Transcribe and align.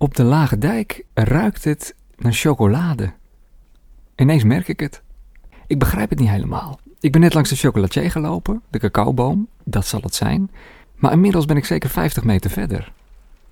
Op 0.00 0.14
de 0.14 0.22
lage 0.22 0.58
dijk 0.58 1.04
ruikt 1.14 1.64
het 1.64 1.94
naar 2.16 2.32
chocolade. 2.32 3.12
Ineens 4.16 4.44
merk 4.44 4.68
ik 4.68 4.80
het. 4.80 5.02
Ik 5.66 5.78
begrijp 5.78 6.10
het 6.10 6.18
niet 6.18 6.28
helemaal. 6.28 6.80
Ik 7.00 7.12
ben 7.12 7.20
net 7.20 7.34
langs 7.34 7.50
de 7.50 7.56
chocolatier 7.56 8.10
gelopen, 8.10 8.62
de 8.70 8.78
cacaoboom, 8.78 9.48
dat 9.64 9.86
zal 9.86 10.00
het 10.00 10.14
zijn. 10.14 10.50
Maar 10.94 11.12
inmiddels 11.12 11.44
ben 11.44 11.56
ik 11.56 11.64
zeker 11.64 11.90
50 11.90 12.24
meter 12.24 12.50
verder. 12.50 12.92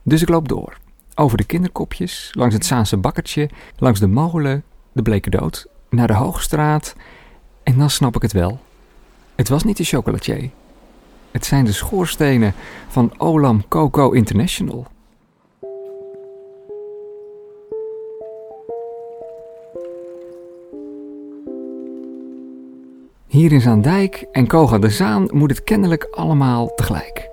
Dus 0.03 0.23
ik 0.23 0.29
loop 0.29 0.49
door. 0.49 0.79
Over 1.15 1.37
de 1.37 1.45
kinderkopjes, 1.45 2.31
langs 2.33 2.55
het 2.55 2.67
Zaanse 2.67 2.97
bakkertje, 2.97 3.51
langs 3.77 4.01
de 4.01 4.07
molen, 4.07 4.65
de 4.93 5.03
bleke 5.03 5.31
dood, 5.31 5.67
naar 5.91 6.07
de 6.07 6.15
Hoogstraat. 6.15 6.95
En 7.63 7.79
dan 7.79 7.91
snap 7.91 8.17
ik 8.17 8.23
het 8.23 8.33
wel. 8.33 8.61
Het 9.35 9.49
was 9.49 9.65
niet 9.65 9.77
de 9.77 9.85
chocolatier. 9.85 10.51
Het 11.31 11.45
zijn 11.45 11.65
de 11.65 11.73
schoorstenen 11.73 12.55
van 12.89 13.15
Olam 13.19 13.69
Coco 13.69 14.11
International. 14.11 14.87
Hier 23.37 23.53
in 23.53 23.61
Zaandijk 23.61 24.27
en 24.33 24.47
Koga 24.47 24.79
de 24.79 24.91
Zaan 24.91 25.29
moet 25.33 25.51
het 25.51 25.65
kennelijk 25.65 26.09
allemaal 26.11 26.75
tegelijk. 26.75 27.29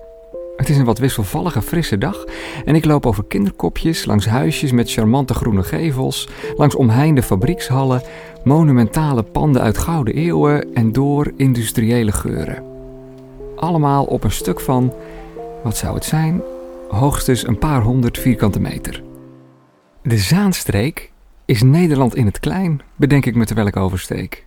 Het 0.58 0.70
is 0.70 0.78
een 0.78 0.86
wat 0.86 0.98
wisselvallige 0.98 1.62
frisse 1.62 1.98
dag 1.98 2.26
en 2.66 2.76
ik 2.76 2.86
loop 2.86 3.06
over 3.06 3.24
kinderkopjes, 3.24 4.06
langs 4.06 4.26
huisjes 4.26 4.72
met 4.72 4.92
charmante 4.92 5.34
groene 5.34 5.64
gevels, 5.64 6.30
langs 6.56 6.76
omheinde 6.76 7.24
fabriekshallen, 7.24 8.02
monumentale 8.44 9.24
panden 9.24 9.62
uit 9.62 9.78
gouden 9.78 10.14
eeuwen 10.14 10.74
en 10.74 10.92
door 10.92 11.32
industriële 11.38 12.12
geuren. 12.12 12.64
Allemaal 13.56 14.04
op 14.04 14.24
een 14.24 14.32
stuk 14.32 14.60
van, 14.60 14.94
wat 15.64 15.78
zou 15.78 15.96
het 15.96 16.06
zijn, 16.06 16.42
hoogstens 16.90 17.48
een 17.48 17.58
paar 17.58 17.82
honderd 17.82 18.18
vierkante 18.18 18.60
meter. 18.60 19.04
De 20.02 20.18
Zaanstreek 20.18 21.12
is 21.46 21.62
Nederland 21.62 22.16
in 22.16 22.26
het 22.26 22.40
klein, 22.40 22.82
bedenk 22.96 23.26
ik 23.26 23.36
me 23.36 23.46
terwijl 23.46 23.68
ik 23.68 23.78
oversteek. 23.78 24.46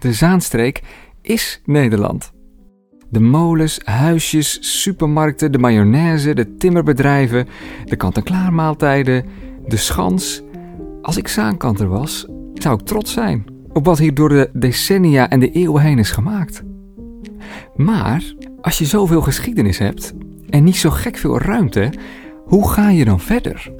De 0.00 0.12
Zaanstreek 0.12 0.82
is 1.22 1.60
Nederland. 1.64 2.32
De 3.08 3.20
molens, 3.20 3.80
huisjes, 3.84 4.58
supermarkten, 4.80 5.52
de 5.52 5.58
mayonaise, 5.58 6.34
de 6.34 6.56
timmerbedrijven, 6.56 7.48
de 7.84 7.96
kant-en-klaar 7.96 8.52
maaltijden, 8.52 9.24
de 9.66 9.76
schans. 9.76 10.42
Als 11.02 11.16
ik 11.16 11.28
zaankanter 11.28 11.88
was, 11.88 12.26
zou 12.54 12.80
ik 12.80 12.86
trots 12.86 13.12
zijn 13.12 13.44
op 13.72 13.84
wat 13.84 13.98
hier 13.98 14.14
door 14.14 14.28
de 14.28 14.50
decennia 14.52 15.28
en 15.28 15.40
de 15.40 15.50
eeuwen 15.50 15.82
heen 15.82 15.98
is 15.98 16.10
gemaakt. 16.10 16.62
Maar 17.76 18.34
als 18.60 18.78
je 18.78 18.84
zoveel 18.84 19.22
geschiedenis 19.22 19.78
hebt 19.78 20.14
en 20.48 20.64
niet 20.64 20.76
zo 20.76 20.90
gek 20.90 21.16
veel 21.16 21.38
ruimte, 21.38 21.92
hoe 22.44 22.70
ga 22.70 22.90
je 22.90 23.04
dan 23.04 23.20
verder? 23.20 23.72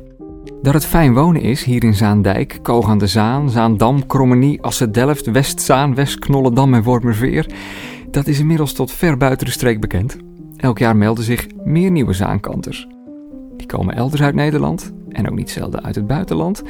Dat 0.63 0.75
het 0.75 0.87
fijn 0.87 1.15
wonen 1.15 1.43
is 1.43 1.65
hier 1.65 1.85
in 1.85 1.95
Zaandijk, 1.95 2.59
Koog 2.63 2.89
aan 2.89 2.99
de 2.99 3.07
Zaan, 3.07 3.51
Zaandam, 3.51 4.07
Krommenie, 4.07 4.63
Assen-Delft, 4.63 5.31
Westzaan, 5.31 5.95
West-Knollendam 5.95 6.75
en 6.75 6.83
Wormerveer, 6.83 7.47
dat 8.11 8.27
is 8.27 8.39
inmiddels 8.39 8.73
tot 8.73 8.93
ver 8.93 9.17
buiten 9.17 9.47
de 9.47 9.53
streek 9.53 9.81
bekend. 9.81 10.17
Elk 10.57 10.79
jaar 10.79 10.97
melden 10.97 11.25
zich 11.25 11.47
meer 11.65 11.91
nieuwe 11.91 12.13
zaankanters. 12.13 12.89
Die 13.57 13.67
komen 13.67 13.95
elders 13.95 14.23
uit 14.23 14.35
Nederland 14.35 14.93
en 15.09 15.31
ook 15.31 15.37
niet 15.37 15.51
zelden 15.51 15.85
uit 15.85 15.95
het 15.95 16.07
buitenland. 16.07 16.63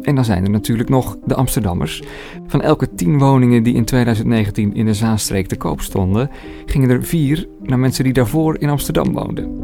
En 0.00 0.14
dan 0.14 0.24
zijn 0.24 0.44
er 0.44 0.50
natuurlijk 0.50 0.88
nog 0.88 1.16
de 1.24 1.34
Amsterdammers. 1.34 2.02
Van 2.46 2.62
elke 2.62 2.94
tien 2.94 3.18
woningen 3.18 3.62
die 3.62 3.74
in 3.74 3.84
2019 3.84 4.74
in 4.74 4.86
de 4.86 4.94
Zaanstreek 4.94 5.46
te 5.46 5.56
koop 5.56 5.80
stonden, 5.80 6.30
gingen 6.66 6.90
er 6.90 7.04
vier 7.04 7.48
naar 7.62 7.78
mensen 7.78 8.04
die 8.04 8.12
daarvoor 8.12 8.58
in 8.58 8.68
Amsterdam 8.68 9.12
woonden. 9.12 9.60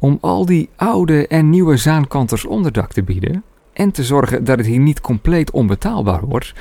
Om 0.00 0.18
al 0.20 0.46
die 0.46 0.68
oude 0.76 1.26
en 1.26 1.50
nieuwe 1.50 1.76
zaankanters 1.76 2.44
onderdak 2.44 2.92
te 2.92 3.02
bieden 3.02 3.42
en 3.72 3.90
te 3.90 4.04
zorgen 4.04 4.44
dat 4.44 4.58
het 4.58 4.66
hier 4.66 4.78
niet 4.78 5.00
compleet 5.00 5.50
onbetaalbaar 5.50 6.26
wordt, 6.26 6.54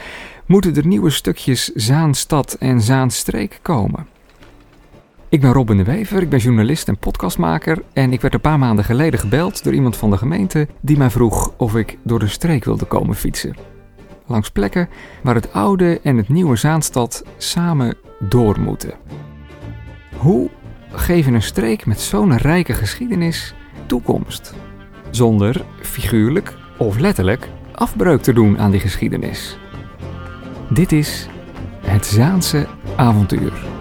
moeten 0.45 0.75
er 0.75 0.87
nieuwe 0.87 1.09
stukjes 1.09 1.71
Zaanstad 1.73 2.53
en 2.53 2.81
Zaanstreek 2.81 3.59
komen. 3.61 4.07
Ik 5.29 5.41
ben 5.41 5.53
Robin 5.53 5.77
de 5.77 5.83
Wever, 5.83 6.21
ik 6.21 6.29
ben 6.29 6.39
journalist 6.39 6.87
en 6.87 6.97
podcastmaker 6.97 7.83
en 7.93 8.13
ik 8.13 8.21
werd 8.21 8.33
een 8.33 8.41
paar 8.41 8.59
maanden 8.59 8.85
geleden 8.85 9.19
gebeld 9.19 9.63
door 9.63 9.73
iemand 9.73 9.97
van 9.97 10.09
de 10.09 10.17
gemeente 10.17 10.67
die 10.81 10.97
mij 10.97 11.09
vroeg 11.09 11.53
of 11.57 11.75
ik 11.75 11.97
door 12.03 12.19
de 12.19 12.27
streek 12.27 12.65
wilde 12.65 12.85
komen 12.85 13.15
fietsen. 13.15 13.55
Langs 14.25 14.49
plekken 14.51 14.89
waar 15.23 15.35
het 15.35 15.53
oude 15.53 15.99
en 16.03 16.17
het 16.17 16.29
nieuwe 16.29 16.55
Zaanstad 16.55 17.23
samen 17.37 17.97
door 18.19 18.59
moeten. 18.59 18.93
Hoe 20.17 20.49
geven 20.91 21.33
een 21.33 21.41
streek 21.41 21.85
met 21.85 21.99
zo'n 21.99 22.37
rijke 22.37 22.73
geschiedenis 22.73 23.53
toekomst? 23.85 24.53
Zonder, 25.09 25.65
figuurlijk 25.81 26.53
of 26.77 26.97
letterlijk, 26.97 27.49
afbreuk 27.71 28.21
te 28.21 28.33
doen 28.33 28.59
aan 28.59 28.71
die 28.71 28.79
geschiedenis. 28.79 29.57
Dit 30.69 30.91
is 30.91 31.27
het 31.81 32.05
Zaanse 32.05 32.67
avontuur. 32.95 33.78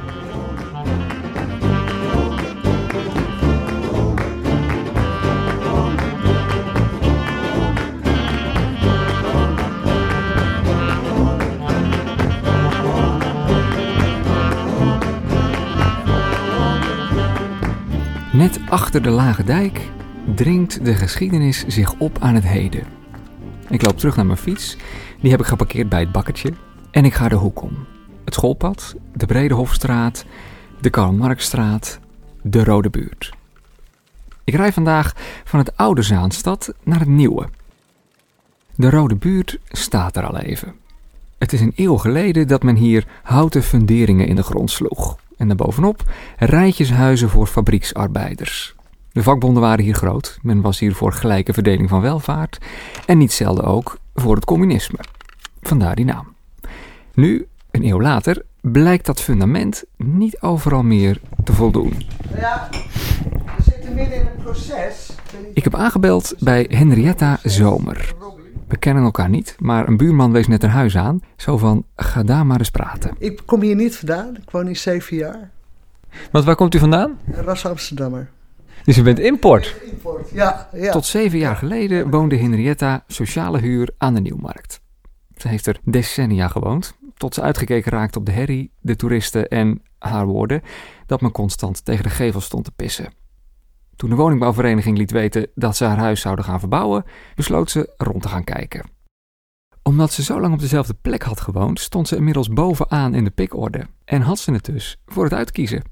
Achter 18.68 19.02
de 19.02 19.10
lage 19.10 19.44
dijk 19.44 19.80
dringt 20.34 20.84
de 20.84 20.94
geschiedenis 20.94 21.64
zich 21.66 21.94
op 21.98 22.18
aan 22.20 22.34
het 22.34 22.44
heden. 22.44 22.84
Ik 23.68 23.86
loop 23.86 23.98
terug 23.98 24.16
naar 24.16 24.26
mijn 24.26 24.38
fiets. 24.38 24.76
Die 25.20 25.30
heb 25.30 25.40
ik 25.40 25.46
geparkeerd 25.46 25.88
bij 25.88 26.00
het 26.00 26.12
bakkertje. 26.12 26.52
En 26.90 27.04
ik 27.04 27.14
ga 27.14 27.28
de 27.28 27.34
hoek 27.34 27.62
om. 27.62 27.86
Het 28.24 28.34
schoolpad, 28.34 28.94
de 29.14 29.26
Brede 29.26 29.54
Hofstraat, 29.54 30.24
de 30.80 30.90
Karl-Marxstraat, 30.90 31.98
de 32.42 32.64
Rode 32.64 32.90
Buurt. 32.90 33.32
Ik 34.44 34.54
rij 34.54 34.72
vandaag 34.72 35.12
van 35.44 35.58
het 35.58 35.76
oude 35.76 36.02
Zaanstad 36.02 36.74
naar 36.82 36.98
het 36.98 37.08
nieuwe. 37.08 37.48
De 38.74 38.90
Rode 38.90 39.16
Buurt 39.16 39.58
staat 39.68 40.16
er 40.16 40.26
al 40.26 40.38
even. 40.38 40.74
Het 41.38 41.52
is 41.52 41.60
een 41.60 41.72
eeuw 41.76 41.96
geleden 41.96 42.48
dat 42.48 42.62
men 42.62 42.76
hier 42.76 43.06
houten 43.22 43.62
funderingen 43.62 44.26
in 44.26 44.36
de 44.36 44.42
grond 44.42 44.70
sloeg. 44.70 45.16
En 45.38 45.46
daarbovenop 45.46 46.02
rijtjeshuizen 46.36 47.28
voor 47.28 47.46
fabrieksarbeiders. 47.46 48.74
De 49.12 49.22
vakbonden 49.22 49.62
waren 49.62 49.84
hier 49.84 49.94
groot. 49.94 50.38
Men 50.42 50.60
was 50.60 50.78
hier 50.78 50.94
voor 50.94 51.12
gelijke 51.12 51.52
verdeling 51.52 51.88
van 51.88 52.00
welvaart. 52.00 52.58
En 53.06 53.18
niet 53.18 53.32
zelden 53.32 53.64
ook 53.64 53.98
voor 54.14 54.34
het 54.34 54.44
communisme. 54.44 54.98
Vandaar 55.60 55.96
die 55.96 56.04
naam. 56.04 56.34
Nu, 57.14 57.46
een 57.70 57.84
eeuw 57.84 58.00
later, 58.00 58.42
blijkt 58.60 59.06
dat 59.06 59.20
fundament 59.20 59.84
niet 59.96 60.40
overal 60.40 60.82
meer 60.82 61.20
te 61.44 61.52
voldoen. 61.52 61.92
Ja, 62.36 62.68
we 63.56 63.62
zitten 63.62 63.94
midden 63.94 64.20
in 64.20 64.26
een 64.26 64.42
proces. 64.42 65.10
Ik 65.54 65.64
heb 65.64 65.74
aangebeld 65.74 66.34
bij 66.38 66.66
Henrietta 66.70 67.38
Zomer. 67.42 68.14
We 68.68 68.76
kennen 68.76 69.02
elkaar 69.02 69.28
niet, 69.28 69.56
maar 69.58 69.88
een 69.88 69.96
buurman 69.96 70.32
wees 70.32 70.46
net 70.46 70.62
haar 70.62 70.70
huis 70.70 70.96
aan. 70.96 71.20
Zo 71.36 71.56
van, 71.56 71.84
ga 71.96 72.22
daar 72.22 72.46
maar 72.46 72.58
eens 72.58 72.70
praten. 72.70 73.14
Ik 73.18 73.42
kom 73.46 73.60
hier 73.62 73.74
niet 73.74 73.96
vandaan. 73.96 74.36
Ik 74.36 74.50
woon 74.50 74.66
hier 74.66 74.76
zeven 74.76 75.16
jaar. 75.16 75.50
Want 76.30 76.44
waar 76.44 76.54
komt 76.54 76.74
u 76.74 76.78
vandaan? 76.78 77.18
Een 77.32 77.42
ras 77.42 77.66
Amsterdammer. 77.66 78.30
Dus 78.84 78.98
u 78.98 79.02
bent 79.02 79.18
import. 79.18 79.76
Import. 79.90 80.30
Ja, 80.30 80.68
ja. 80.72 80.92
Tot 80.92 81.06
zeven 81.06 81.38
jaar 81.38 81.56
geleden 81.56 82.10
woonde 82.10 82.36
Henrietta 82.36 83.04
sociale 83.06 83.58
huur 83.58 83.90
aan 83.98 84.14
de 84.14 84.20
Nieuwmarkt. 84.20 84.80
Ze 85.36 85.48
heeft 85.48 85.66
er 85.66 85.80
decennia 85.84 86.48
gewoond, 86.48 86.94
tot 87.16 87.34
ze 87.34 87.42
uitgekeken 87.42 87.92
raakte 87.92 88.18
op 88.18 88.26
de 88.26 88.32
herrie, 88.32 88.70
de 88.80 88.96
toeristen 88.96 89.48
en 89.48 89.82
haar 89.98 90.26
woorden 90.26 90.62
dat 91.06 91.20
men 91.20 91.32
constant 91.32 91.84
tegen 91.84 92.02
de 92.02 92.10
gevel 92.10 92.40
stond 92.40 92.64
te 92.64 92.70
pissen. 92.70 93.12
Toen 93.98 94.10
de 94.10 94.16
woningbouwvereniging 94.16 94.98
liet 94.98 95.10
weten 95.10 95.50
dat 95.54 95.76
ze 95.76 95.84
haar 95.84 95.98
huis 95.98 96.20
zouden 96.20 96.44
gaan 96.44 96.58
verbouwen, 96.58 97.04
besloot 97.34 97.70
ze 97.70 97.94
rond 97.96 98.22
te 98.22 98.28
gaan 98.28 98.44
kijken. 98.44 98.90
Omdat 99.82 100.12
ze 100.12 100.22
zo 100.22 100.40
lang 100.40 100.54
op 100.54 100.60
dezelfde 100.60 100.94
plek 100.94 101.22
had 101.22 101.40
gewoond, 101.40 101.80
stond 101.80 102.08
ze 102.08 102.16
inmiddels 102.16 102.48
bovenaan 102.48 103.14
in 103.14 103.24
de 103.24 103.30
pikorde 103.30 103.86
en 104.04 104.22
had 104.22 104.38
ze 104.38 104.52
het 104.52 104.64
dus 104.64 105.00
voor 105.06 105.24
het 105.24 105.32
uitkiezen. 105.32 105.82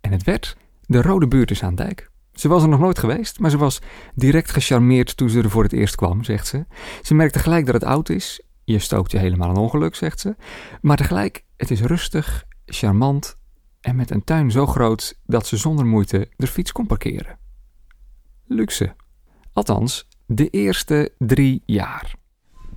En 0.00 0.12
het 0.12 0.22
werd 0.22 0.56
de 0.86 1.02
Rode 1.02 1.28
Buurt 1.28 1.50
is 1.50 1.62
aan 1.62 1.74
dijk. 1.74 2.10
Ze 2.32 2.48
was 2.48 2.62
er 2.62 2.68
nog 2.68 2.80
nooit 2.80 2.98
geweest, 2.98 3.38
maar 3.38 3.50
ze 3.50 3.58
was 3.58 3.78
direct 4.14 4.50
gecharmeerd 4.50 5.16
toen 5.16 5.30
ze 5.30 5.42
er 5.42 5.50
voor 5.50 5.62
het 5.62 5.72
eerst 5.72 5.94
kwam, 5.94 6.24
zegt 6.24 6.46
ze. 6.46 6.66
Ze 7.02 7.14
merkte 7.14 7.38
gelijk 7.38 7.66
dat 7.66 7.74
het 7.74 7.84
oud 7.84 8.08
is. 8.08 8.42
Je 8.64 8.78
stookt 8.78 9.10
je 9.10 9.18
helemaal 9.18 9.50
een 9.50 9.56
ongeluk, 9.56 9.94
zegt 9.94 10.20
ze. 10.20 10.36
Maar 10.80 10.96
tegelijk, 10.96 11.44
het 11.56 11.70
is 11.70 11.80
rustig, 11.80 12.44
charmant 12.66 13.36
en 13.84 13.96
met 13.96 14.10
een 14.10 14.24
tuin 14.24 14.50
zo 14.50 14.66
groot 14.66 15.18
dat 15.26 15.46
ze 15.46 15.56
zonder 15.56 15.86
moeite 15.86 16.28
de 16.36 16.46
fiets 16.46 16.72
kon 16.72 16.86
parkeren. 16.86 17.38
Luxe. 18.46 18.94
Althans, 19.52 20.08
de 20.26 20.50
eerste 20.50 21.14
drie 21.18 21.62
jaar. 21.66 22.14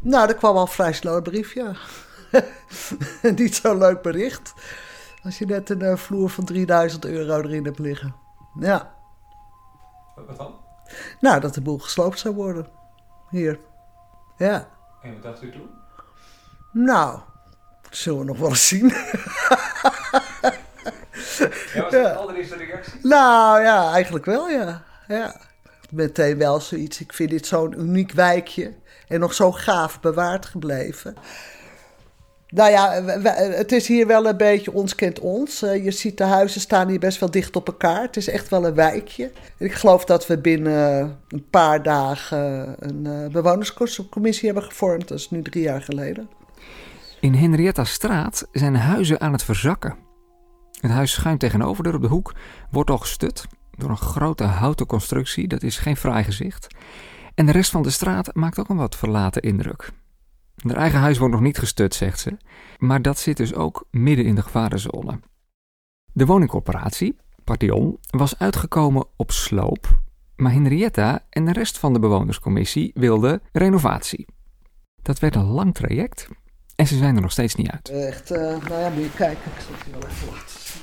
Nou, 0.02 0.28
er 0.28 0.36
kwam 0.36 0.56
al 0.56 0.68
vrij 0.68 0.94
snel 0.94 1.16
een 1.16 1.24
briefje. 1.24 1.76
niet 3.36 3.56
zo'n 3.56 3.78
leuk 3.78 4.02
bericht. 4.02 4.54
Als 5.24 5.38
je 5.38 5.46
net 5.46 5.70
een 5.70 5.82
eh, 5.82 5.96
vloer 5.96 6.30
van 6.30 6.46
3000 6.46 7.06
euro 7.06 7.42
erin 7.42 7.66
hebt 7.66 7.80
liggen. 7.80 8.16
Ja. 8.60 8.96
Wat 10.16 10.38
dan? 10.38 10.56
Nou, 11.20 11.40
dat 11.40 11.54
de 11.54 11.62
boel 11.62 11.78
gesloopt 11.78 12.20
zou 12.20 12.36
worden. 12.36 12.68
Hier. 13.30 13.60
Ja. 14.38 14.70
En 15.02 15.14
wat 15.14 15.24
dacht 15.24 15.44
u 15.44 15.52
toen? 15.52 15.70
Nou, 16.72 17.20
dat 17.82 17.96
zullen 17.96 18.20
we 18.20 18.26
nog 18.26 18.38
wel 18.38 18.50
eens 18.50 18.68
zien. 18.68 18.92
Ja, 21.74 21.82
was 21.82 21.92
dat 21.92 22.04
de 22.04 22.16
allereerste 22.16 22.56
reactie? 22.56 22.94
Nou 23.02 23.62
ja, 23.62 23.92
eigenlijk 23.92 24.26
wel, 24.26 24.50
ja. 24.50 24.84
ja. 25.08 25.36
Meteen 25.90 26.38
wel 26.38 26.60
zoiets. 26.60 27.00
Ik 27.00 27.14
vind 27.14 27.30
dit 27.30 27.46
zo'n 27.46 27.80
uniek 27.80 28.12
wijkje. 28.12 28.74
En 29.08 29.20
nog 29.20 29.34
zo 29.34 29.52
gaaf 29.52 30.00
bewaard 30.00 30.46
gebleven. 30.46 31.16
Nou 32.50 32.72
ja, 32.72 33.04
het 33.34 33.72
is 33.72 33.88
hier 33.88 34.08
wel 34.08 34.26
een 34.28 34.38
beetje 34.38 34.74
ons 34.74 34.96
kent 34.96 35.20
ons. 35.20 35.62
Eh, 35.62 35.84
je 35.84 35.92
ziet 35.92 36.18
de 36.18 36.24
huizen 36.24 36.62
staan 36.62 36.88
hier 36.88 37.00
best 37.00 37.20
wel 37.20 37.32
dicht 37.32 37.56
op 37.56 37.68
elkaar. 37.68 38.02
Het 38.02 38.18
is 38.18 38.28
echt 38.28 38.50
wel 38.50 38.66
een 38.66 38.74
wijkje. 38.74 39.32
Ik 39.58 39.74
geloof 39.74 40.06
dat 40.06 40.28
we 40.28 40.38
binnen 40.38 41.18
een 41.28 41.50
paar 41.50 41.84
dagen 41.84 42.76
een 42.80 43.06
eh, 43.06 43.32
bewonerscommissie 43.32 44.46
hebben 44.46 44.64
gevormd. 44.64 45.08
Dat 45.08 45.18
is 45.18 45.30
nu 45.30 45.42
drie 45.42 45.64
jaar 45.64 45.82
geleden. 45.82 46.30
In 47.20 47.34
Henrietta 47.34 47.84
Straat 47.84 48.48
zijn 48.52 48.76
huizen 48.76 49.22
aan 49.22 49.32
het 49.32 49.44
verzakken. 49.44 50.07
Het 50.78 50.92
huis 50.92 51.12
schuin 51.12 51.38
tegenover 51.38 51.86
er 51.86 51.96
op 51.96 52.02
de 52.02 52.08
hoek 52.08 52.34
wordt 52.72 52.90
al 52.90 52.98
gestut 52.98 53.48
door 53.72 53.90
een 53.90 53.98
grote 53.98 54.44
houten 54.44 54.86
constructie. 54.86 55.48
Dat 55.48 55.64
is 55.64 55.78
geen 55.78 55.98
fraai 55.98 56.24
gezicht. 56.24 56.68
En 57.36 57.46
de 57.46 57.52
rest 57.52 57.72
van 57.72 57.82
de 57.82 57.90
straat 57.90 58.36
maakt 58.36 58.60
ook 58.60 58.70
een 58.70 58.78
wat 58.78 58.96
verlaten 58.96 59.42
indruk. 59.42 59.92
Haar 60.56 60.76
eigen 60.76 61.00
huis 61.00 61.18
wordt 61.18 61.34
nog 61.34 61.44
niet 61.44 61.58
gestut, 61.58 61.96
zegt 61.96 62.20
ze. 62.20 62.38
Maar 62.78 63.02
dat 63.02 63.20
zit 63.20 63.38
dus 63.38 63.54
ook 63.54 63.88
midden 63.92 64.26
in 64.26 64.36
de 64.36 64.42
gevarenzone. 64.42 65.20
De 66.14 66.26
woningcorporatie, 66.26 67.16
Partion, 67.44 67.98
was 68.10 68.40
uitgekomen 68.40 69.06
op 69.16 69.32
sloop. 69.32 70.00
Maar 70.36 70.52
Henrietta 70.52 71.26
en 71.30 71.46
de 71.46 71.54
rest 71.54 71.78
van 71.78 71.94
de 71.94 72.00
bewonerscommissie 72.00 72.92
wilden 72.94 73.42
renovatie. 73.52 74.26
Dat 75.02 75.20
werd 75.20 75.36
een 75.36 75.46
lang 75.46 75.74
traject 75.74 76.30
en 76.78 76.88
ze 76.88 76.98
zijn 76.98 77.16
er 77.16 77.22
nog 77.22 77.32
steeds 77.32 77.56
niet 77.56 77.70
uit. 77.70 77.90
Echt, 77.90 78.32
eh, 78.32 78.40
nou 78.40 78.82
ja, 78.82 78.90
moet 78.90 79.04
je 79.04 79.12
kijken. 79.16 79.52
Ik 79.56 79.62
zal 79.62 79.74
het 79.76 79.86
je 79.86 79.92
wel 79.92 80.10
even 80.10 80.28
laten 80.28 80.60
zien. 80.60 80.82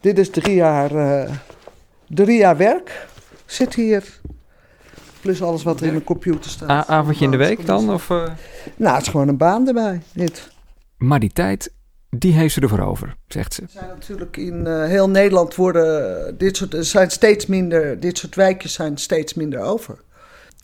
Dit 0.00 0.18
is 0.18 0.30
drie 0.30 0.54
jaar, 0.54 0.94
eh, 0.94 1.34
drie 2.08 2.38
jaar 2.38 2.56
werk. 2.56 3.06
Zit 3.46 3.74
hier. 3.74 4.20
Plus 5.20 5.42
alles 5.42 5.62
wat 5.62 5.80
er 5.80 5.86
in 5.86 5.94
de 5.94 6.04
computer 6.04 6.50
staat. 6.50 6.88
avondje 6.88 7.24
in 7.24 7.30
de 7.30 7.36
week 7.36 7.66
dan? 7.66 7.92
Of, 7.92 8.08
Nou, 8.08 8.94
het 8.94 9.02
is 9.02 9.08
gewoon 9.08 9.28
een 9.28 9.36
baan 9.36 9.66
erbij, 9.68 10.02
dit. 10.12 10.50
Maar 10.96 11.20
die 11.20 11.32
tijd, 11.32 11.72
die 12.10 12.32
heeft 12.32 12.54
ze 12.54 12.60
ervoor 12.60 12.80
over, 12.80 13.16
zegt 13.28 13.54
ze. 13.54 13.62
Er 13.62 13.68
zijn 13.70 13.88
natuurlijk 13.88 14.36
in 14.36 14.66
eh, 14.66 14.84
heel 14.84 15.08
Nederland 15.10 15.54
worden 15.54 16.38
dit 16.38 16.56
soort, 16.56 16.74
er 16.74 16.84
zijn 16.84 17.10
steeds 17.10 17.46
minder, 17.46 18.00
dit 18.00 18.18
soort 18.18 18.34
wijkjes 18.34 18.72
zijn 18.72 18.96
steeds 18.96 19.34
minder 19.34 19.60
over. 19.60 19.98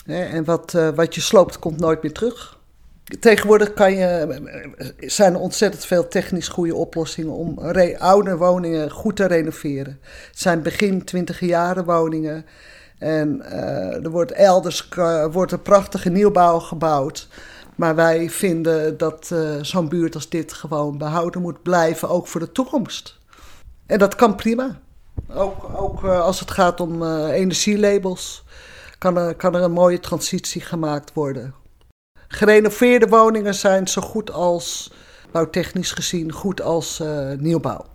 En 0.07 0.45
wat, 0.45 0.75
eh, 0.75 0.89
wat 0.89 1.15
je 1.15 1.21
sloopt, 1.21 1.59
komt 1.59 1.81
nooit 1.81 2.03
meer 2.03 2.13
terug. 2.13 2.59
Tegenwoordig 3.21 3.73
kan 3.73 3.95
je, 3.95 4.07
eh, 4.07 4.89
zijn 4.99 5.35
er 5.35 5.41
ontzettend 5.41 5.85
veel 5.85 6.09
technisch 6.09 6.49
goede 6.49 6.75
oplossingen 6.75 7.33
om 7.33 7.59
oude 7.99 8.37
woningen 8.37 8.91
goed 8.91 9.17
te 9.17 9.27
renoveren. 9.27 9.99
Het 10.03 10.39
zijn 10.39 10.63
begin 10.63 11.05
twintig 11.05 11.41
jaren 11.41 11.85
woningen. 11.85 12.45
En 12.99 13.43
eh, 13.43 14.05
er 14.05 14.11
wordt 14.11 14.33
elders 14.33 14.89
wordt 15.31 15.53
een 15.53 15.63
prachtige 15.63 16.09
nieuwbouw 16.09 16.59
gebouwd. 16.59 17.29
Maar 17.77 17.95
wij 17.95 18.31
vinden 18.31 18.99
dat 18.99 19.35
zo'n 19.61 19.89
buurt 19.89 20.15
als 20.15 20.29
dit 20.29 20.53
gewoon 20.53 20.99
behouden 20.99 21.41
moet 21.41 21.63
blijven, 21.63 22.09
ook 22.09 22.27
voor 22.27 22.41
de 22.41 22.53
toekomst. 22.53 23.19
En 23.87 23.99
dat 23.99 24.15
kan 24.15 24.35
prima. 24.35 24.81
Ook, 25.35 25.81
ook 25.81 26.05
als 26.05 26.41
het 26.41 26.51
gaat 26.51 26.81
om 26.81 27.03
energielabels, 27.27 28.45
kan 29.01 29.17
er, 29.17 29.35
kan 29.35 29.55
een 29.55 29.73
mooie 29.73 30.01
transitie 30.01 30.61
gemaakt 30.61 31.13
worden. 31.13 31.55
Gerenoveerde 32.29 33.09
woningen 33.09 33.55
zijn 33.55 33.89
zo 33.89 34.03
goed 34.03 34.31
als, 34.31 34.93
bouwtechnisch 35.33 35.93
gezien, 35.93 36.33
goed 36.33 36.63
als 36.63 37.01
eh, 37.01 37.33
nieuwbouw. 37.39 37.87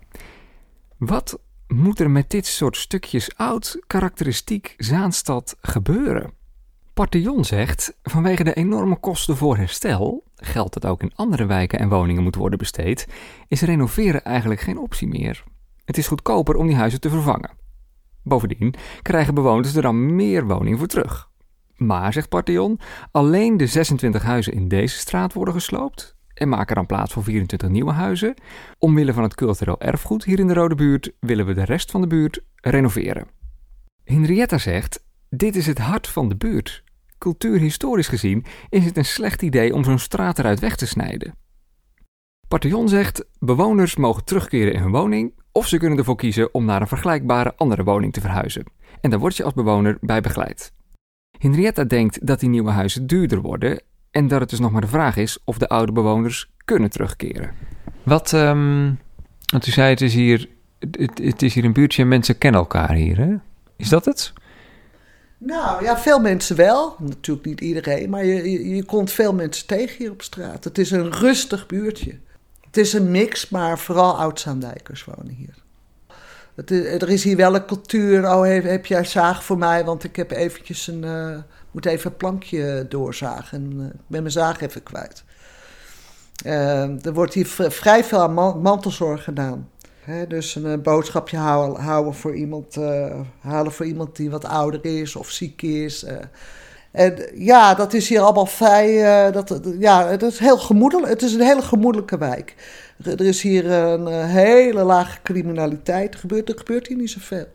Wat 0.98 1.38
moet 1.66 2.00
er 2.00 2.10
met 2.10 2.30
dit 2.30 2.46
soort 2.46 2.76
stukjes 2.76 3.36
oud, 3.36 3.78
karakteristiek 3.86 4.74
Zaanstad 4.76 5.56
gebeuren? 5.60 6.32
Partillon 6.94 7.44
zegt, 7.44 7.96
vanwege 8.02 8.44
de 8.44 8.54
enorme 8.54 8.96
kosten 9.00 9.36
voor 9.36 9.56
herstel, 9.56 10.24
geld 10.36 10.72
dat 10.72 10.86
ook 10.86 11.02
in 11.02 11.12
andere 11.14 11.46
wijken 11.46 11.78
en 11.78 11.88
woningen 11.88 12.22
moet 12.22 12.34
worden 12.34 12.58
besteed, 12.58 13.06
is 13.48 13.60
renoveren 13.60 14.24
eigenlijk 14.24 14.60
geen 14.60 14.78
optie 14.78 15.08
meer. 15.08 15.44
Het 15.84 15.98
is 15.98 16.06
goedkoper 16.06 16.56
om 16.56 16.66
die 16.66 16.76
huizen 16.76 17.00
te 17.00 17.10
vervangen. 17.10 17.50
Bovendien 18.26 18.74
krijgen 19.02 19.34
bewoners 19.34 19.74
er 19.74 19.82
dan 19.82 20.14
meer 20.14 20.46
woning 20.46 20.78
voor 20.78 20.86
terug. 20.86 21.30
Maar, 21.76 22.12
zegt 22.12 22.28
Partillon, 22.28 22.80
alleen 23.10 23.56
de 23.56 23.66
26 23.66 24.22
huizen 24.22 24.52
in 24.52 24.68
deze 24.68 24.96
straat 24.96 25.32
worden 25.32 25.54
gesloopt 25.54 26.16
en 26.34 26.48
maken 26.48 26.74
dan 26.74 26.86
plaats 26.86 27.12
voor 27.12 27.22
24 27.22 27.68
nieuwe 27.68 27.92
huizen. 27.92 28.34
Omwille 28.78 29.12
van 29.12 29.22
het 29.22 29.34
cultureel 29.34 29.80
erfgoed 29.80 30.24
hier 30.24 30.38
in 30.38 30.46
de 30.46 30.54
Rode 30.54 30.74
Buurt 30.74 31.12
willen 31.20 31.46
we 31.46 31.54
de 31.54 31.64
rest 31.64 31.90
van 31.90 32.00
de 32.00 32.06
buurt 32.06 32.40
renoveren. 32.54 33.26
Henrietta 34.04 34.58
zegt: 34.58 35.04
Dit 35.28 35.56
is 35.56 35.66
het 35.66 35.78
hart 35.78 36.08
van 36.08 36.28
de 36.28 36.36
buurt. 36.36 36.84
Cultuurhistorisch 37.18 38.08
gezien 38.08 38.44
is 38.68 38.84
het 38.84 38.96
een 38.96 39.04
slecht 39.04 39.42
idee 39.42 39.74
om 39.74 39.84
zo'n 39.84 39.98
straat 39.98 40.38
eruit 40.38 40.60
weg 40.60 40.76
te 40.76 40.86
snijden. 40.86 41.34
Partillon 42.48 42.88
zegt: 42.88 43.24
bewoners 43.38 43.96
mogen 43.96 44.24
terugkeren 44.24 44.72
in 44.72 44.80
hun 44.80 44.90
woning 44.90 45.34
of 45.56 45.66
ze 45.66 45.78
kunnen 45.78 45.98
ervoor 45.98 46.16
kiezen 46.16 46.54
om 46.54 46.64
naar 46.64 46.80
een 46.80 46.88
vergelijkbare 46.88 47.52
andere 47.56 47.84
woning 47.84 48.12
te 48.12 48.20
verhuizen. 48.20 48.64
En 49.00 49.10
daar 49.10 49.18
word 49.18 49.36
je 49.36 49.44
als 49.44 49.54
bewoner 49.54 49.98
bij 50.00 50.20
begeleid. 50.20 50.72
Henrietta 51.38 51.84
denkt 51.84 52.26
dat 52.26 52.40
die 52.40 52.48
nieuwe 52.48 52.70
huizen 52.70 53.06
duurder 53.06 53.40
worden 53.40 53.82
en 54.10 54.28
dat 54.28 54.40
het 54.40 54.50
dus 54.50 54.58
nog 54.58 54.72
maar 54.72 54.80
de 54.80 54.86
vraag 54.86 55.16
is 55.16 55.38
of 55.44 55.58
de 55.58 55.68
oude 55.68 55.92
bewoners 55.92 56.50
kunnen 56.64 56.90
terugkeren. 56.90 57.50
Wat, 58.02 58.32
ehm, 58.32 58.92
want 59.52 59.66
u 59.66 59.70
zei 59.70 59.90
het 59.90 60.00
is 60.00 60.14
hier, 60.14 60.48
het, 60.78 61.18
het 61.18 61.42
is 61.42 61.54
hier 61.54 61.64
een 61.64 61.72
buurtje 61.72 62.02
en 62.02 62.08
mensen 62.08 62.38
kennen 62.38 62.60
elkaar 62.60 62.92
hier, 62.92 63.16
hè? 63.16 63.34
Is 63.76 63.88
dat 63.88 64.04
het? 64.04 64.32
Nou 65.38 65.84
ja, 65.84 65.98
veel 65.98 66.20
mensen 66.20 66.56
wel. 66.56 66.96
Natuurlijk 66.98 67.46
niet 67.46 67.60
iedereen, 67.60 68.10
maar 68.10 68.24
je, 68.24 68.50
je, 68.50 68.68
je 68.68 68.84
komt 68.84 69.10
veel 69.10 69.34
mensen 69.34 69.66
tegen 69.66 69.96
hier 69.98 70.10
op 70.10 70.22
straat. 70.22 70.64
Het 70.64 70.78
is 70.78 70.90
een 70.90 71.12
rustig 71.12 71.66
buurtje. 71.66 72.18
Het 72.76 72.84
is 72.84 72.92
een 72.92 73.10
mix, 73.10 73.48
maar 73.48 73.78
vooral 73.78 74.18
oud-Zaandijkers 74.18 75.04
wonen 75.04 75.34
hier. 75.34 75.54
Er 77.00 77.08
is 77.08 77.24
hier 77.24 77.36
wel 77.36 77.54
een 77.54 77.66
cultuur. 77.66 78.34
Oh, 78.34 78.44
heb, 78.44 78.86
jij 78.86 79.04
zaag 79.04 79.44
voor 79.44 79.58
mij? 79.58 79.84
Want 79.84 80.04
ik 80.04 80.16
heb 80.16 80.30
eventjes 80.30 80.86
een, 80.86 81.04
eh, 81.04 81.36
moet 81.70 81.86
even 81.86 82.10
een 82.10 82.16
plankje 82.16 82.86
doorzagen. 82.88 83.58
En, 83.58 83.80
ik 83.86 84.00
ben 84.06 84.20
mijn 84.20 84.30
zaag 84.30 84.60
even 84.60 84.82
kwijt. 84.82 85.24
Eh, 86.44 87.06
er 87.06 87.12
wordt 87.12 87.34
hier 87.34 87.46
vrij 87.46 88.04
veel 88.04 88.20
aan 88.20 88.34
man- 88.34 88.60
mantelzorg 88.60 89.24
gedaan. 89.24 89.70
Dus 90.28 90.54
een 90.54 90.82
boodschapje 90.82 91.36
houden, 91.36 91.82
houden 91.82 92.14
voor 92.14 92.34
iemand, 92.34 92.76
halen 93.40 93.72
voor 93.72 93.86
iemand 93.86 94.16
die 94.16 94.30
wat 94.30 94.44
ouder 94.44 94.84
is 94.84 95.16
of 95.16 95.30
ziek 95.30 95.62
is. 95.62 96.06
En 96.96 97.14
ja, 97.34 97.74
dat 97.74 97.92
is 97.92 98.08
hier 98.08 98.20
allemaal 98.20 98.46
vrij. 98.46 99.04
eh, 99.26 99.32
dat, 99.32 99.60
ja, 99.78 100.06
het 100.06 100.22
is 100.22 100.38
heel 100.38 100.58
gemoedelijk. 100.58 101.08
Het 101.08 101.22
is 101.22 101.32
een 101.32 101.40
hele 101.40 101.62
gemoedelijke 101.62 102.18
wijk. 102.18 102.54
Er, 103.04 103.20
is 103.20 103.42
hier 103.42 103.70
een 103.70 104.06
eh, 104.08 104.24
hele 104.24 104.82
lage 104.82 105.18
criminaliteit. 105.22 106.14
Er 106.14 106.20
gebeurt, 106.20 106.48
er 106.48 106.58
gebeurt 106.58 106.86
hier 106.86 106.96
niet 106.96 107.10
zoveel. 107.10 107.46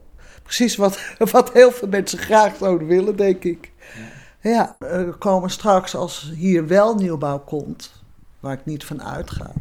Precies 0.43 0.75
wat, 0.75 1.00
wat 1.31 1.53
heel 1.53 1.71
veel 1.71 1.88
mensen 1.88 2.19
graag 2.19 2.55
zouden 2.60 2.88
willen, 2.88 3.15
denk 3.15 3.43
ik. 3.43 3.71
Ja, 4.41 4.75
er 4.79 5.13
komen 5.13 5.50
straks, 5.50 5.95
als 5.95 6.31
hier 6.36 6.67
wel 6.67 6.95
nieuwbouw 6.95 7.39
komt, 7.39 7.91
waar 8.39 8.53
ik 8.53 8.65
niet 8.65 8.86
van 8.86 9.03
uitga, 9.03 9.51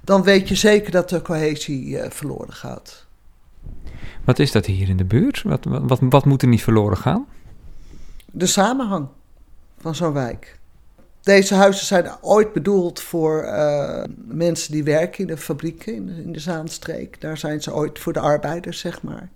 dan 0.00 0.22
weet 0.22 0.48
je 0.48 0.54
zeker 0.54 0.90
dat 0.90 1.08
de 1.08 1.22
cohesie 1.22 1.98
eh, 1.98 2.10
verloren 2.10 2.52
gaat. 2.52 3.06
Wat 4.24 4.38
is 4.38 4.52
dat 4.52 4.66
hier 4.66 4.88
in 4.88 4.96
de 4.96 5.04
buurt? 5.04 5.42
Wat, 5.42 5.64
wat, 5.64 5.82
wat, 5.84 5.98
wat 6.00 6.24
moet 6.24 6.42
er 6.42 6.48
niet 6.48 6.62
verloren 6.62 6.96
gaan? 6.96 7.26
De 8.36 8.46
samenhang 8.46 9.08
van 9.78 9.94
zo'n 9.94 10.12
wijk. 10.12 10.58
Deze 11.20 11.54
huizen 11.54 11.86
zijn 11.86 12.10
ooit 12.20 12.52
bedoeld 12.52 13.00
voor 13.00 13.42
eh, 13.42 14.04
mensen 14.26 14.72
die 14.72 14.84
werken 14.84 15.18
in 15.18 15.26
de 15.26 15.36
fabrieken 15.36 15.94
in 15.94 16.06
de, 16.06 16.22
in 16.22 16.32
de 16.32 16.38
Zaanstreek. 16.38 17.20
Daar 17.20 17.38
zijn 17.38 17.62
ze 17.62 17.74
ooit 17.74 17.98
voor 17.98 18.12
de 18.12 18.20
arbeiders, 18.20 18.78
zeg 18.78 19.02
maar. 19.02 19.28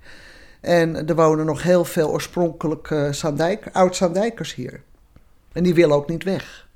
En 0.61 1.09
er 1.09 1.15
wonen 1.15 1.47
nog 1.47 1.63
heel 1.63 1.85
veel 1.85 2.11
oorspronkelijke 2.11 3.09
Zaandijk, 3.13 3.69
oud-Zaandijkers 3.73 4.55
hier. 4.55 4.83
En 5.53 5.63
die 5.63 5.75
willen 5.75 5.97
ook 5.97 6.09
niet 6.09 6.25
weg. 6.25 6.69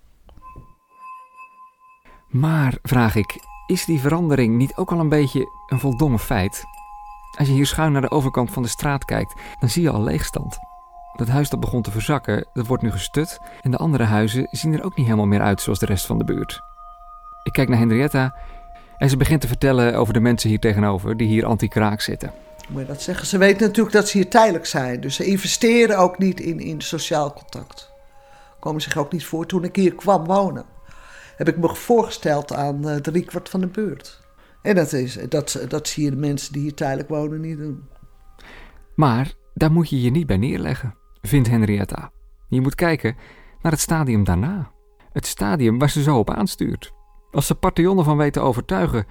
Maar, 2.28 2.78
vraag 2.82 3.14
ik, 3.14 3.36
is 3.66 3.84
die 3.84 4.00
verandering 4.00 4.56
niet 4.56 4.76
ook 4.76 4.92
al 4.92 4.98
een 4.98 5.08
beetje 5.08 5.46
een 5.66 5.80
voldongen 5.80 6.18
feit? 6.18 6.62
Als 7.38 7.48
je 7.48 7.54
hier 7.54 7.66
schuin 7.66 7.92
naar 7.92 8.00
de 8.00 8.10
overkant 8.10 8.50
van 8.50 8.62
de 8.62 8.68
straat 8.68 9.04
kijkt, 9.04 9.34
dan 9.60 9.68
zie 9.68 9.82
je 9.82 9.90
al 9.90 10.02
leegstand. 10.02 10.58
Dat 11.16 11.28
huis 11.28 11.50
dat 11.50 11.60
begon 11.60 11.82
te 11.82 11.90
verzakken, 11.90 12.46
dat 12.52 12.66
wordt 12.66 12.82
nu 12.82 12.90
gestut 12.90 13.38
en 13.60 13.70
de 13.70 13.76
andere 13.76 14.04
huizen 14.04 14.46
zien 14.50 14.72
er 14.72 14.84
ook 14.84 14.96
niet 14.96 15.06
helemaal 15.06 15.26
meer 15.26 15.40
uit 15.40 15.60
zoals 15.60 15.78
de 15.78 15.86
rest 15.86 16.06
van 16.06 16.18
de 16.18 16.24
buurt. 16.24 16.60
Ik 17.42 17.52
kijk 17.52 17.68
naar 17.68 17.78
Henrietta 17.78 18.34
en 18.96 19.10
ze 19.10 19.16
begint 19.16 19.40
te 19.40 19.46
vertellen 19.46 19.94
over 19.94 20.12
de 20.12 20.20
mensen 20.20 20.48
hier 20.48 20.60
tegenover 20.60 21.16
die 21.16 21.28
hier 21.28 21.44
anti-kraak 21.44 22.00
zitten. 22.00 22.32
je 22.76 22.84
dat 22.84 23.02
zeggen? 23.02 23.26
Ze 23.26 23.38
weten 23.38 23.66
natuurlijk 23.66 23.94
dat 23.94 24.08
ze 24.08 24.16
hier 24.16 24.28
tijdelijk 24.28 24.66
zijn. 24.66 25.00
Dus 25.00 25.14
ze 25.14 25.24
investeren 25.24 25.98
ook 25.98 26.18
niet 26.18 26.40
in, 26.40 26.60
in 26.60 26.80
sociaal 26.80 27.32
contact. 27.32 27.92
Komen 28.60 28.82
zich 28.82 28.96
ook 28.96 29.12
niet 29.12 29.24
voor. 29.24 29.46
Toen 29.46 29.64
ik 29.64 29.76
hier 29.76 29.94
kwam 29.94 30.24
wonen, 30.24 30.64
heb 31.36 31.48
ik 31.48 31.56
me 31.56 31.74
voorgesteld 31.74 32.52
aan 32.52 32.88
uh, 32.88 32.94
driekwart 32.94 33.48
van 33.48 33.60
de 33.60 33.66
buurt. 33.66 34.20
En 34.62 34.74
dat, 34.74 34.92
is, 34.92 35.18
dat, 35.28 35.64
dat 35.68 35.88
zie 35.88 36.04
je 36.04 36.10
de 36.10 36.16
mensen 36.16 36.52
die 36.52 36.62
hier 36.62 36.74
tijdelijk 36.74 37.08
wonen 37.08 37.40
niet 37.40 37.58
doen. 37.58 37.88
Maar 38.94 39.32
daar 39.54 39.72
moet 39.72 39.90
je 39.90 40.00
je 40.00 40.10
niet 40.10 40.26
bij 40.26 40.36
neerleggen, 40.36 40.94
vindt 41.28 41.48
Henrietta. 41.48 42.10
Je 42.48 42.60
moet 42.60 42.74
kijken 42.74 43.16
naar 43.62 43.72
het 43.72 43.80
stadium 43.80 44.24
daarna. 44.24 44.70
Het 45.12 45.26
stadium 45.26 45.78
waar 45.78 45.90
ze 45.90 46.02
zo 46.02 46.18
op 46.18 46.30
aanstuurt. 46.30 46.92
Als 47.30 47.46
ze 47.46 47.54
Partionen 47.54 48.04
van 48.04 48.16
weten 48.16 48.42
overtuigen 48.42 49.06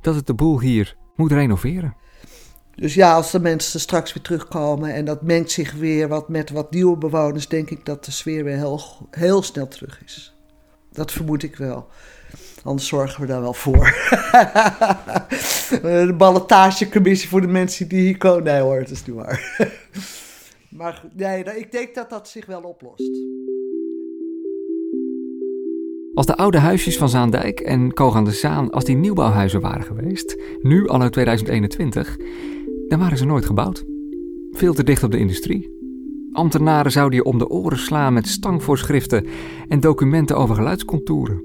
dat 0.00 0.14
het 0.14 0.26
de 0.26 0.34
boel 0.34 0.60
hier 0.60 0.96
moet 1.16 1.32
renoveren. 1.32 1.96
Dus 2.74 2.94
ja, 2.94 3.14
als 3.14 3.30
de 3.30 3.40
mensen 3.40 3.80
straks 3.80 4.12
weer 4.12 4.22
terugkomen 4.22 4.94
en 4.94 5.04
dat 5.04 5.22
mengt 5.22 5.50
zich 5.50 5.72
weer 5.72 6.08
wat 6.08 6.28
met 6.28 6.50
wat 6.50 6.70
nieuwe 6.70 6.96
bewoners, 6.96 7.48
denk 7.48 7.70
ik 7.70 7.84
dat 7.84 8.04
de 8.04 8.10
sfeer 8.10 8.44
weer 8.44 8.56
heel, 8.56 8.80
heel 9.10 9.42
snel 9.42 9.68
terug 9.68 10.02
is. 10.04 10.34
Dat 10.92 11.12
vermoed 11.12 11.42
ik 11.42 11.56
wel. 11.56 11.88
Anders 12.62 12.88
zorgen 12.88 13.20
we 13.20 13.26
daar 13.26 13.40
wel 13.40 13.54
voor. 13.54 13.84
de 15.82 16.14
ballotagecommissie 16.16 17.28
voor 17.28 17.40
de 17.40 17.46
mensen 17.46 17.88
die 17.88 18.00
hier 18.00 18.16
komen. 18.16 18.44
Nee 18.44 18.60
hoor, 18.60 18.78
het 18.78 18.90
is 18.90 19.04
niet 19.04 19.16
waar. 19.16 19.40
maar 20.76 21.04
nee, 21.16 21.44
ik 21.44 21.72
denk 21.72 21.94
dat 21.94 22.10
dat 22.10 22.28
zich 22.28 22.46
wel 22.46 22.62
oplost. 22.62 23.10
Als 26.14 26.26
de 26.26 26.36
oude 26.36 26.58
huisjes 26.58 26.96
van 26.96 27.08
Zaandijk 27.08 27.60
en 27.60 27.92
Koog 27.92 28.16
aan 28.16 28.24
de 28.24 28.30
Zaan, 28.30 28.70
als 28.70 28.84
die 28.84 28.96
nieuwbouwhuizen 28.96 29.60
waren 29.60 29.84
geweest, 29.84 30.36
nu 30.62 30.88
al 30.88 31.00
uit 31.00 31.12
2021, 31.12 32.16
dan 32.88 32.98
waren 32.98 33.18
ze 33.18 33.24
nooit 33.24 33.44
gebouwd. 33.44 33.84
Veel 34.50 34.74
te 34.74 34.84
dicht 34.84 35.02
op 35.02 35.10
de 35.10 35.18
industrie. 35.18 35.80
Ambtenaren 36.32 36.92
zouden 36.92 37.18
je 37.18 37.24
om 37.24 37.38
de 37.38 37.48
oren 37.48 37.78
slaan 37.78 38.12
met 38.12 38.26
stangvoorschriften 38.26 39.26
en 39.68 39.80
documenten 39.80 40.36
over 40.36 40.54
geluidscontouren. 40.54 41.44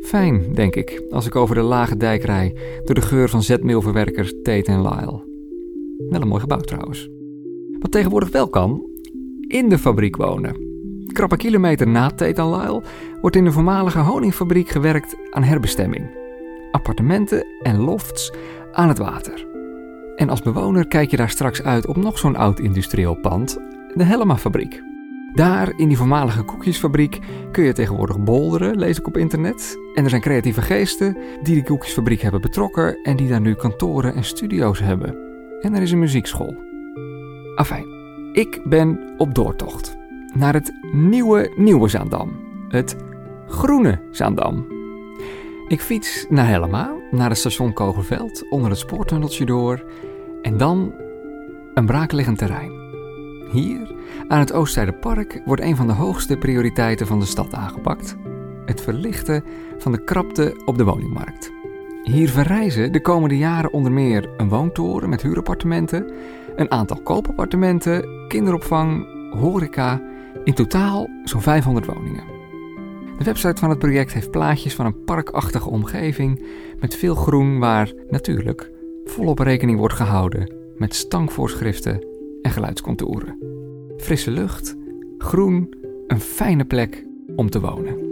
Fijn, 0.00 0.54
denk 0.54 0.74
ik, 0.74 1.02
als 1.10 1.26
ik 1.26 1.36
over 1.36 1.54
de 1.54 1.62
lage 1.62 1.96
dijk 1.96 2.22
rij 2.22 2.56
door 2.84 2.94
de 2.94 3.00
geur 3.00 3.28
van 3.28 3.42
zetmeelverwerkers 3.42 4.32
Tate 4.42 4.70
en 4.72 4.82
Lyle. 4.82 5.24
Wel 6.08 6.20
een 6.20 6.28
mooi 6.28 6.40
gebouw 6.40 6.60
trouwens. 6.60 7.15
Wat 7.78 7.90
tegenwoordig 7.90 8.30
wel 8.30 8.48
kan, 8.48 8.82
in 9.48 9.68
de 9.68 9.78
fabriek 9.78 10.16
wonen. 10.16 10.56
Krappe 11.06 11.36
kilometer 11.36 11.88
na 11.88 12.10
Tate 12.10 12.82
wordt 13.20 13.36
in 13.36 13.44
de 13.44 13.52
voormalige 13.52 13.98
honingfabriek 13.98 14.68
gewerkt 14.68 15.16
aan 15.30 15.42
herbestemming. 15.42 16.10
Appartementen 16.70 17.46
en 17.62 17.78
lofts 17.78 18.32
aan 18.72 18.88
het 18.88 18.98
water. 18.98 19.46
En 20.16 20.28
als 20.28 20.42
bewoner 20.42 20.86
kijk 20.86 21.10
je 21.10 21.16
daar 21.16 21.30
straks 21.30 21.62
uit 21.62 21.86
op 21.86 21.96
nog 21.96 22.18
zo'n 22.18 22.36
oud 22.36 22.58
industrieel 22.58 23.14
pand, 23.14 23.58
de 23.94 24.04
Helma-fabriek. 24.04 24.82
Daar, 25.32 25.72
in 25.76 25.88
die 25.88 25.96
voormalige 25.96 26.42
koekjesfabriek, 26.42 27.18
kun 27.52 27.64
je 27.64 27.72
tegenwoordig 27.72 28.24
bolderen, 28.24 28.78
lees 28.78 28.98
ik 28.98 29.06
op 29.06 29.16
internet. 29.16 29.78
En 29.94 30.04
er 30.04 30.10
zijn 30.10 30.22
creatieve 30.22 30.62
geesten 30.62 31.16
die 31.42 31.54
die 31.54 31.64
koekjesfabriek 31.64 32.20
hebben 32.20 32.40
betrokken 32.40 32.98
en 33.02 33.16
die 33.16 33.28
daar 33.28 33.40
nu 33.40 33.54
kantoren 33.54 34.14
en 34.14 34.24
studio's 34.24 34.78
hebben. 34.78 35.16
En 35.60 35.74
er 35.74 35.82
is 35.82 35.90
een 35.90 35.98
muziekschool. 35.98 36.65
Afijn, 37.56 37.86
ik 38.32 38.60
ben 38.64 39.14
op 39.16 39.34
doortocht 39.34 39.96
naar 40.34 40.54
het 40.54 40.72
nieuwe 40.92 41.52
Nieuwe 41.56 41.88
Zaandam. 41.88 42.32
Het 42.68 42.96
groene 43.46 44.00
Zaandam. 44.10 44.66
Ik 45.68 45.80
fiets 45.80 46.26
naar 46.28 46.48
Helma, 46.48 46.94
naar 47.10 47.28
het 47.28 47.38
station 47.38 47.72
Kogelveld, 47.72 48.50
onder 48.50 48.70
het 48.70 48.78
spoortunneltje 48.78 49.44
door 49.44 49.84
en 50.42 50.56
dan 50.56 50.94
een 51.74 51.86
braakliggend 51.86 52.38
terrein. 52.38 52.72
Hier, 53.50 53.94
aan 54.28 54.38
het 54.38 54.52
Oostzijdepark, 54.52 55.42
wordt 55.44 55.62
een 55.62 55.76
van 55.76 55.86
de 55.86 55.92
hoogste 55.92 56.36
prioriteiten 56.36 57.06
van 57.06 57.20
de 57.20 57.26
stad 57.26 57.54
aangepakt: 57.54 58.16
het 58.64 58.80
verlichten 58.80 59.44
van 59.78 59.92
de 59.92 60.04
krapte 60.04 60.60
op 60.64 60.78
de 60.78 60.84
woningmarkt. 60.84 61.52
Hier 62.02 62.28
verrijzen 62.28 62.92
de 62.92 63.00
komende 63.00 63.36
jaren 63.36 63.72
onder 63.72 63.92
meer 63.92 64.28
een 64.36 64.48
woontoren 64.48 65.08
met 65.08 65.22
huurappartementen, 65.22 66.12
een 66.56 66.70
aantal 66.70 67.00
koopappartementen, 67.02 68.26
kinderopvang, 68.28 69.06
horeca, 69.34 70.02
in 70.44 70.54
totaal 70.54 71.08
zo'n 71.24 71.40
500 71.40 71.86
woningen. 71.86 72.24
De 73.18 73.24
website 73.24 73.60
van 73.60 73.70
het 73.70 73.78
project 73.78 74.12
heeft 74.12 74.30
plaatjes 74.30 74.74
van 74.74 74.86
een 74.86 75.04
parkachtige 75.04 75.70
omgeving 75.70 76.46
met 76.80 76.96
veel 76.96 77.14
groen 77.14 77.58
waar 77.58 77.92
natuurlijk 78.08 78.70
volop 79.04 79.38
rekening 79.38 79.78
wordt 79.78 79.94
gehouden 79.94 80.54
met 80.76 80.94
stankvoorschriften 80.94 82.06
en 82.42 82.50
geluidscontouren. 82.50 83.38
Frisse 83.96 84.30
lucht, 84.30 84.76
groen, 85.18 85.74
een 86.06 86.20
fijne 86.20 86.64
plek 86.64 87.04
om 87.36 87.50
te 87.50 87.60
wonen. 87.60 88.05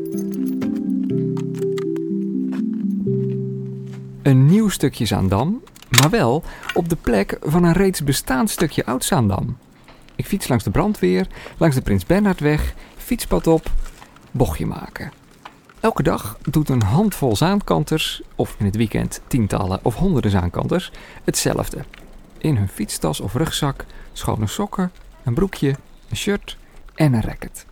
Een 4.25 4.47
nieuw 4.47 4.69
stukje 4.69 5.07
Zaandam, 5.07 5.63
maar 6.01 6.11
wel 6.11 6.43
op 6.75 6.89
de 6.89 6.97
plek 6.97 7.39
van 7.43 7.65
een 7.65 7.73
reeds 7.73 8.05
bestaand 8.05 8.51
stukje 8.51 8.87
oud 8.87 9.05
Zaandam. 9.05 9.57
Ik 10.17 10.27
fiets 10.27 10.49
langs 10.49 10.65
de 10.65 10.71
brandweer, 10.71 11.27
langs 11.57 11.77
de 11.77 11.83
Prins 11.83 12.07
Bernhardweg, 12.07 12.75
fietspad 12.97 13.47
op 13.47 13.71
bochtje 14.31 14.67
maken. 14.67 15.13
Elke 15.81 16.03
dag 16.03 16.39
doet 16.51 16.69
een 16.69 16.83
handvol 16.83 17.37
zaankanters, 17.37 18.23
of 18.35 18.57
in 18.59 18.65
het 18.65 18.77
weekend 18.77 19.21
tientallen 19.27 19.81
of 19.83 19.95
honderden 19.95 20.31
zaankanters, 20.31 20.93
hetzelfde. 21.25 21.85
In 22.39 22.57
hun 22.57 22.69
fietstas 22.69 23.21
of 23.21 23.35
rugzak 23.35 23.87
schone 24.13 24.47
sokken, 24.47 24.93
een 25.25 25.35
broekje, 25.35 25.75
een 26.09 26.17
shirt 26.17 26.57
en 26.95 27.13
een 27.13 27.23
racket. 27.23 27.67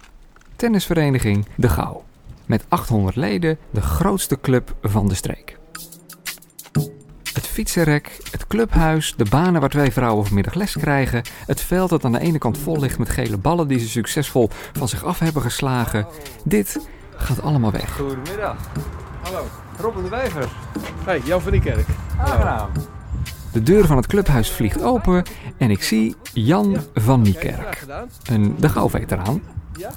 Tennisvereniging 0.56 1.47
De 1.54 1.68
Gauw. 1.68 2.04
Met 2.47 2.64
800 2.68 3.16
leden 3.16 3.59
de 3.71 3.80
grootste 3.80 4.40
club 4.40 4.75
van 4.82 5.09
de 5.09 5.14
streek. 5.14 5.61
Het 7.33 7.47
fietsenrek, 7.47 8.19
het 8.31 8.47
clubhuis, 8.47 9.15
de 9.17 9.27
banen 9.31 9.61
waar 9.61 9.71
twee 9.71 9.93
vrouwen 9.93 10.27
vanmiddag 10.27 10.55
les 10.55 10.77
krijgen, 10.77 11.23
het 11.47 11.61
veld 11.61 11.91
dat 11.91 12.05
aan 12.05 12.12
de 12.12 12.21
ene 12.21 12.39
kant 12.39 12.59
vol 12.59 12.81
ligt 12.81 12.99
met 12.99 13.11
gele 13.11 13.37
ballen 13.37 13.69
die 13.69 13.79
ze 13.79 13.89
succesvol 13.89 14.51
van 14.73 14.89
zich 14.89 15.05
af 15.05 15.19
hebben 15.19 15.43
geslagen. 15.43 16.07
Dit 16.45 16.79
gaat 17.17 17.43
allemaal 17.43 17.73
weg. 17.73 17.97
Goedemiddag. 17.97 18.57
Hallo, 19.23 19.45
Robin 19.79 20.03
de 20.03 20.09
Wijver. 20.09 20.49
Hey, 21.05 21.21
Jan 21.25 21.41
van 21.41 21.53
Niekerk. 21.53 21.87
Aangenaam. 22.19 22.71
De 23.53 23.62
deur 23.62 23.87
van 23.87 23.97
het 23.97 24.07
clubhuis 24.07 24.51
vliegt 24.51 24.83
open 24.83 25.25
en 25.57 25.71
ik 25.71 25.83
zie 25.83 26.15
Jan 26.33 26.77
van 26.95 27.23
Niekerk, 27.23 27.87
een 28.31 28.57
de 28.59 28.69
Gauw-veteraan. 28.69 29.43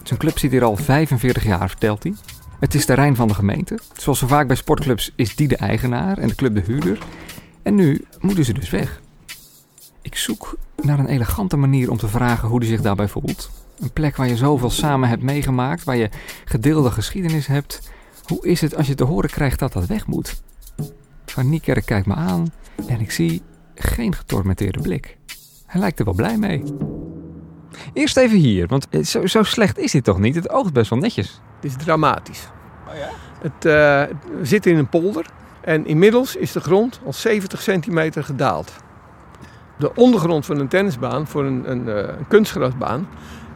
Zijn 0.03 0.19
club 0.19 0.39
zit 0.39 0.51
hier 0.51 0.63
al 0.63 0.75
45 0.75 1.43
jaar, 1.43 1.69
vertelt 1.69 2.03
hij. 2.03 2.13
Het 2.65 2.73
is 2.73 2.85
terrein 2.85 3.15
van 3.15 3.27
de 3.27 3.33
gemeente. 3.33 3.79
Zoals 3.93 4.19
zo 4.19 4.27
vaak 4.27 4.47
bij 4.47 4.55
sportclubs 4.55 5.11
is 5.15 5.35
die 5.35 5.47
de 5.47 5.55
eigenaar 5.55 6.17
en 6.17 6.27
de 6.27 6.35
club 6.35 6.55
de 6.55 6.61
huurder. 6.61 6.97
En 7.63 7.75
nu 7.75 8.05
moeten 8.19 8.45
ze 8.45 8.53
dus 8.53 8.69
weg. 8.69 9.01
Ik 10.01 10.15
zoek 10.15 10.57
naar 10.81 10.99
een 10.99 11.07
elegante 11.07 11.57
manier 11.57 11.91
om 11.91 11.97
te 11.97 12.07
vragen 12.07 12.47
hoe 12.47 12.59
hij 12.59 12.67
zich 12.67 12.81
daarbij 12.81 13.07
voelt. 13.07 13.49
Een 13.79 13.91
plek 13.91 14.15
waar 14.15 14.27
je 14.27 14.37
zoveel 14.37 14.69
samen 14.69 15.09
hebt 15.09 15.21
meegemaakt, 15.21 15.83
waar 15.83 15.95
je 15.95 16.09
gedeelde 16.45 16.91
geschiedenis 16.91 17.47
hebt. 17.47 17.91
Hoe 18.23 18.47
is 18.47 18.61
het 18.61 18.75
als 18.75 18.87
je 18.87 18.95
te 18.95 19.03
horen 19.03 19.29
krijgt 19.29 19.59
dat 19.59 19.73
dat 19.73 19.85
weg 19.85 20.07
moet? 20.07 20.41
Van 21.25 21.49
Niekerk 21.49 21.85
kijkt 21.85 22.07
me 22.07 22.13
aan 22.13 22.53
en 22.87 22.99
ik 22.99 23.11
zie 23.11 23.41
geen 23.75 24.15
getormenteerde 24.15 24.81
blik. 24.81 25.17
Hij 25.65 25.81
lijkt 25.81 25.99
er 25.99 26.05
wel 26.05 26.13
blij 26.13 26.37
mee. 26.37 26.63
Eerst 27.93 28.17
even 28.17 28.37
hier, 28.37 28.67
want 28.67 28.87
zo, 29.03 29.25
zo 29.25 29.43
slecht 29.43 29.77
is 29.77 29.91
dit 29.91 30.03
toch 30.03 30.19
niet? 30.19 30.35
Het 30.35 30.49
oogt 30.49 30.73
best 30.73 30.89
wel 30.89 30.99
netjes. 30.99 31.41
Het 31.55 31.65
is 31.65 31.83
dramatisch. 31.83 32.53
Oh 32.95 33.01
ja? 33.01 33.09
Het, 33.41 34.47
zitten 34.47 34.71
in 34.71 34.77
een 34.77 34.89
polder 34.89 35.25
en 35.61 35.85
inmiddels 35.85 36.35
is 36.35 36.51
de 36.51 36.59
grond 36.59 36.99
al 37.05 37.13
70 37.13 37.61
centimeter 37.61 38.23
gedaald. 38.23 38.73
De 39.77 39.95
ondergrond 39.95 40.45
van 40.45 40.59
een 40.59 40.67
tennisbaan 40.67 41.27
voor 41.27 41.45
een, 41.45 41.87
uh, 41.87 41.95
een 41.95 42.27
kunstgrasbaan, 42.27 43.07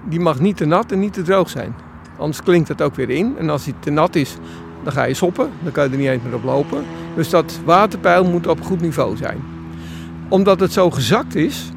die 0.03 0.19
mag 0.19 0.39
niet 0.39 0.58
te 0.58 0.65
nat 0.65 0.91
en 0.91 1.00
niet 1.00 1.13
te 1.13 1.22
droog 1.22 1.50
zijn. 1.50 1.75
Anders 2.17 2.43
klinkt 2.43 2.67
het 2.67 2.81
ook 2.81 2.96
weer 2.96 3.10
in. 3.10 3.36
En 3.38 3.50
als 3.50 3.65
hij 3.65 3.74
te 3.79 3.89
nat 3.89 4.15
is, 4.15 4.36
dan 4.84 4.93
ga 4.93 5.03
je 5.03 5.13
soppen. 5.13 5.50
Dan 5.63 5.72
kan 5.72 5.84
je 5.84 5.89
er 5.89 5.98
niet 5.98 6.08
eens 6.08 6.24
meer 6.24 6.34
op 6.34 6.43
lopen. 6.43 6.86
Dus 7.15 7.29
dat 7.29 7.60
waterpeil 7.65 8.24
moet 8.25 8.48
op 8.48 8.62
goed 8.62 8.81
niveau 8.81 9.17
zijn. 9.17 9.43
Omdat 10.29 10.60
het 10.60 10.74
zo 10.74 10.91
gezakt 10.91 11.36
is 11.36 11.69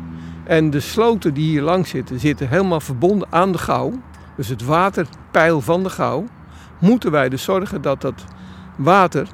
en 0.44 0.70
de 0.70 0.80
sloten 0.80 1.34
die 1.34 1.44
hier 1.44 1.62
langs 1.62 1.90
zitten, 1.90 2.20
zitten 2.20 2.48
helemaal 2.48 2.80
verbonden 2.80 3.28
aan 3.30 3.52
de 3.52 3.58
gouw. 3.58 3.92
Dus 4.36 4.48
het 4.48 4.64
waterpeil 4.64 5.60
van 5.60 5.82
de 5.82 5.90
gouw. 5.90 6.24
Moeten 6.82 7.10
wij 7.10 7.28
dus 7.28 7.42
zorgen 7.42 7.82
dat 7.82 8.00
dat 8.00 8.24
water 8.76 9.26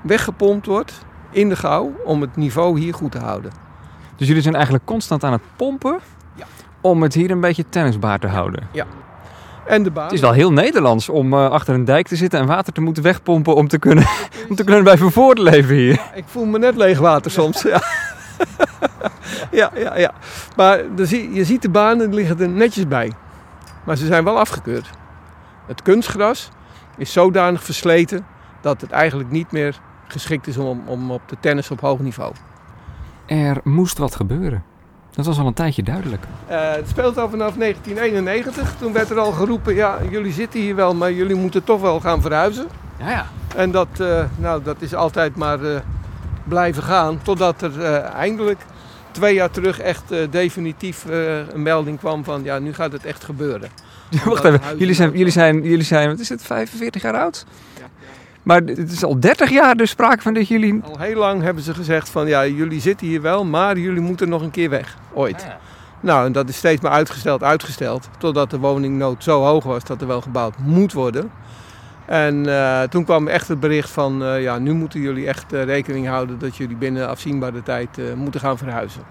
weggepompt 0.00 0.66
wordt 0.66 1.04
in 1.30 1.48
de 1.48 1.56
gouw 1.56 1.92
om 2.04 2.20
het 2.20 2.36
niveau 2.36 2.80
hier 2.80 2.94
goed 2.94 3.12
te 3.12 3.18
houden. 3.18 3.52
Dus 4.16 4.26
jullie 4.26 4.42
zijn 4.42 4.54
eigenlijk 4.54 4.84
constant 4.84 5.24
aan 5.24 5.32
het 5.32 5.42
pompen 5.56 5.98
ja. 6.34 6.44
om 6.80 7.02
het 7.02 7.14
hier 7.14 7.30
een 7.30 7.40
beetje 7.40 7.68
tennisbaar 7.68 8.18
te 8.18 8.26
houden? 8.26 8.68
Ja. 8.72 8.86
En 9.66 9.82
de 9.82 9.90
baan... 9.90 10.04
Het 10.04 10.12
is 10.12 10.20
wel 10.20 10.32
heel 10.32 10.52
Nederlands 10.52 11.08
om 11.08 11.32
uh, 11.32 11.50
achter 11.50 11.74
een 11.74 11.84
dijk 11.84 12.08
te 12.08 12.16
zitten 12.16 12.40
en 12.40 12.46
water 12.46 12.72
te 12.72 12.80
moeten 12.80 13.02
wegpompen 13.02 13.54
om 13.54 13.68
te 13.68 13.78
kunnen, 13.78 14.06
om 14.48 14.56
te 14.56 14.64
kunnen 14.64 14.82
blijven 14.82 15.12
voortleven 15.12 15.74
hier. 15.74 16.00
Ik 16.14 16.24
voel 16.26 16.44
me 16.44 16.58
net 16.58 16.76
leeg 16.76 16.98
water 16.98 17.30
soms, 17.30 17.62
ja. 17.62 17.82
ja, 19.50 19.70
ja, 19.84 19.96
ja. 19.98 20.12
Maar 20.56 20.78
je 21.10 21.44
ziet 21.44 21.62
de 21.62 21.70
banen 21.70 22.14
liggen 22.14 22.40
er 22.40 22.48
netjes 22.48 22.88
bij. 22.88 23.12
Maar 23.84 23.96
ze 23.96 24.06
zijn 24.06 24.24
wel 24.24 24.38
afgekeurd. 24.38 24.90
Het 25.66 25.82
kunstgras 25.82 26.50
is 27.00 27.12
zodanig 27.12 27.62
versleten 27.62 28.26
dat 28.60 28.80
het 28.80 28.90
eigenlijk 28.90 29.30
niet 29.30 29.52
meer 29.52 29.80
geschikt 30.08 30.46
is 30.46 30.56
om, 30.56 30.82
om 30.86 31.10
op 31.10 31.22
de 31.26 31.36
tennis 31.40 31.70
op 31.70 31.80
hoog 31.80 31.98
niveau. 31.98 32.32
Er 33.26 33.60
moest 33.64 33.98
wat 33.98 34.14
gebeuren. 34.14 34.64
Dat 35.10 35.26
was 35.26 35.38
al 35.38 35.46
een 35.46 35.54
tijdje 35.54 35.82
duidelijk. 35.82 36.24
Uh, 36.50 36.72
het 36.72 36.88
speelt 36.88 37.18
al 37.18 37.28
vanaf 37.28 37.54
1991. 37.54 38.74
Toen 38.78 38.92
werd 38.92 39.10
er 39.10 39.18
al 39.18 39.32
geroepen, 39.32 39.74
ja, 39.74 39.98
jullie 40.10 40.32
zitten 40.32 40.60
hier 40.60 40.74
wel, 40.74 40.94
maar 40.94 41.12
jullie 41.12 41.36
moeten 41.36 41.64
toch 41.64 41.80
wel 41.80 42.00
gaan 42.00 42.20
verhuizen. 42.20 42.66
Ja, 42.98 43.10
ja. 43.10 43.26
En 43.56 43.70
dat, 43.70 43.88
uh, 44.00 44.24
nou, 44.36 44.62
dat 44.62 44.76
is 44.82 44.94
altijd 44.94 45.36
maar 45.36 45.60
uh, 45.60 45.78
blijven 46.44 46.82
gaan, 46.82 47.22
totdat 47.22 47.62
er 47.62 47.80
eindelijk 48.02 48.60
twee 49.10 49.34
jaar 49.34 49.50
terug 49.50 49.80
echt 49.80 50.04
definitief 50.30 51.04
een 51.52 51.62
melding 51.62 51.98
kwam 51.98 52.24
van, 52.24 52.44
ja, 52.44 52.58
nu 52.58 52.74
gaat 52.74 52.92
het 52.92 53.04
echt 53.04 53.24
gebeuren. 53.24 53.70
Wacht 54.24 54.44
even, 54.44 54.60
jullie 54.76 54.94
zijn, 54.94 55.10
jullie, 55.10 55.32
zijn, 55.32 55.62
jullie 55.62 55.84
zijn, 55.84 56.08
wat 56.08 56.18
is 56.18 56.28
het, 56.28 56.42
45 56.42 57.02
jaar 57.02 57.14
oud? 57.14 57.44
Ja. 57.78 57.86
Maar 58.42 58.60
het 58.60 58.92
is 58.92 59.04
al 59.04 59.20
30 59.20 59.50
jaar 59.50 59.76
dus 59.76 59.90
sprake 59.90 60.22
van 60.22 60.34
dat 60.34 60.48
jullie... 60.48 60.80
Al 60.82 60.98
heel 60.98 61.16
lang 61.16 61.42
hebben 61.42 61.62
ze 61.62 61.74
gezegd 61.74 62.08
van 62.08 62.26
ja, 62.26 62.46
jullie 62.46 62.80
zitten 62.80 63.06
hier 63.06 63.22
wel, 63.22 63.44
maar 63.44 63.78
jullie 63.78 64.00
moeten 64.00 64.28
nog 64.28 64.42
een 64.42 64.50
keer 64.50 64.70
weg. 64.70 64.96
Ooit. 65.12 65.42
Ja. 65.42 65.58
Nou, 66.00 66.26
en 66.26 66.32
dat 66.32 66.48
is 66.48 66.56
steeds 66.56 66.80
maar 66.80 66.92
uitgesteld, 66.92 67.42
uitgesteld. 67.42 68.08
Totdat 68.18 68.50
de 68.50 68.58
woningnood 68.58 69.24
zo 69.24 69.42
hoog 69.42 69.64
was 69.64 69.84
dat 69.84 70.00
er 70.00 70.06
wel 70.06 70.20
gebouwd 70.20 70.58
moet 70.58 70.92
worden. 70.92 71.30
En 72.06 72.46
uh, 72.46 72.82
toen 72.82 73.04
kwam 73.04 73.28
echt 73.28 73.48
het 73.48 73.60
bericht 73.60 73.90
van 73.90 74.22
uh, 74.22 74.42
ja, 74.42 74.58
nu 74.58 74.72
moeten 74.72 75.00
jullie 75.00 75.26
echt 75.26 75.52
uh, 75.52 75.64
rekening 75.64 76.06
houden 76.06 76.38
dat 76.38 76.56
jullie 76.56 76.76
binnen 76.76 77.08
afzienbare 77.08 77.62
tijd 77.62 78.14
moeten 78.16 78.40
gaan 78.40 78.58
verhuizen. 78.58 79.02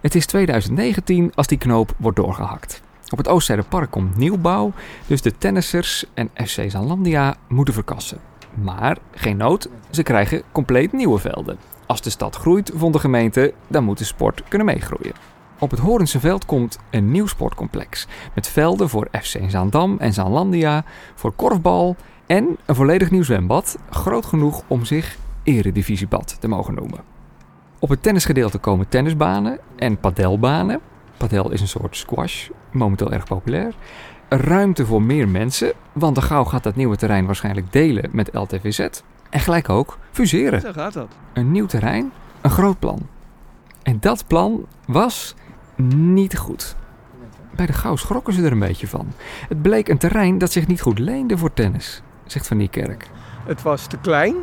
Het 0.00 0.14
is 0.14 0.26
2019 0.26 1.32
als 1.34 1.46
die 1.46 1.58
knoop 1.58 1.92
wordt 1.96 2.16
doorgehakt. 2.16 2.82
Op 3.10 3.18
het 3.18 3.28
Oostzijderpark 3.28 3.90
komt 3.90 4.16
nieuwbouw, 4.16 4.72
dus 5.06 5.22
de 5.22 5.38
tennissers 5.38 6.04
en 6.14 6.30
FC 6.34 6.70
Zalandia 6.70 7.36
moeten 7.48 7.74
verkassen. 7.74 8.18
Maar 8.54 8.98
geen 9.10 9.36
nood, 9.36 9.68
ze 9.90 10.02
krijgen 10.02 10.42
compleet 10.52 10.92
nieuwe 10.92 11.18
velden. 11.18 11.58
Als 11.86 12.02
de 12.02 12.10
stad 12.10 12.36
groeit, 12.36 12.72
vond 12.74 12.92
de 12.92 12.98
gemeente, 12.98 13.54
dan 13.66 13.84
moet 13.84 13.98
de 13.98 14.04
sport 14.04 14.42
kunnen 14.48 14.66
meegroeien. 14.66 15.14
Op 15.58 15.70
het 15.70 15.80
Horense 15.80 16.20
veld 16.20 16.44
komt 16.44 16.78
een 16.90 17.10
nieuw 17.10 17.26
sportcomplex. 17.26 18.06
Met 18.34 18.48
velden 18.48 18.88
voor 18.88 19.08
FC 19.22 19.38
Zaandam 19.46 19.96
en 19.98 20.12
Zaanlandia, 20.12 20.84
voor 21.14 21.32
korfbal 21.32 21.96
en 22.26 22.56
een 22.66 22.74
volledig 22.74 23.10
nieuw 23.10 23.22
zwembad. 23.22 23.78
Groot 23.90 24.26
genoeg 24.26 24.62
om 24.66 24.84
zich 24.84 25.16
eredivisiebad 25.42 26.36
te 26.40 26.48
mogen 26.48 26.74
noemen. 26.74 27.00
Op 27.78 27.88
het 27.88 28.02
tennisgedeelte 28.02 28.58
komen 28.58 28.88
tennisbanen 28.88 29.58
en 29.76 29.98
padelbanen. 29.98 30.80
Padel 31.20 31.50
is 31.50 31.60
een 31.60 31.68
soort 31.68 31.96
squash, 31.96 32.48
momenteel 32.70 33.12
erg 33.12 33.24
populair 33.24 33.74
ruimte 34.30 34.86
voor 34.86 35.02
meer 35.02 35.28
mensen, 35.28 35.72
want 35.92 36.14
de 36.14 36.22
gauw 36.22 36.44
gaat 36.44 36.62
dat 36.62 36.76
nieuwe 36.76 36.96
terrein 36.96 37.26
waarschijnlijk 37.26 37.72
delen 37.72 38.08
met 38.12 38.30
LTVZ. 38.32 38.88
En 39.30 39.40
gelijk 39.40 39.68
ook 39.68 39.98
fuseren. 40.10 40.60
Zo 40.60 40.72
gaat 40.72 40.92
dat. 40.92 41.08
Een 41.32 41.52
nieuw 41.52 41.66
terrein, 41.66 42.12
een 42.40 42.50
groot 42.50 42.78
plan. 42.78 43.06
En 43.82 43.96
dat 44.00 44.26
plan 44.26 44.66
was 44.86 45.34
niet 45.94 46.38
goed. 46.38 46.76
Bij 47.56 47.66
de 47.66 47.72
gauw 47.72 47.96
schrokken 47.96 48.32
ze 48.32 48.44
er 48.44 48.52
een 48.52 48.58
beetje 48.58 48.88
van. 48.88 49.12
Het 49.48 49.62
bleek 49.62 49.88
een 49.88 49.98
terrein 49.98 50.38
dat 50.38 50.52
zich 50.52 50.66
niet 50.66 50.80
goed 50.80 50.98
leende 50.98 51.38
voor 51.38 51.52
tennis, 51.52 52.02
zegt 52.26 52.46
Van 52.46 52.56
Niekerk. 52.56 53.10
Het 53.44 53.62
was 53.62 53.86
te 53.86 53.96
klein. 53.96 54.34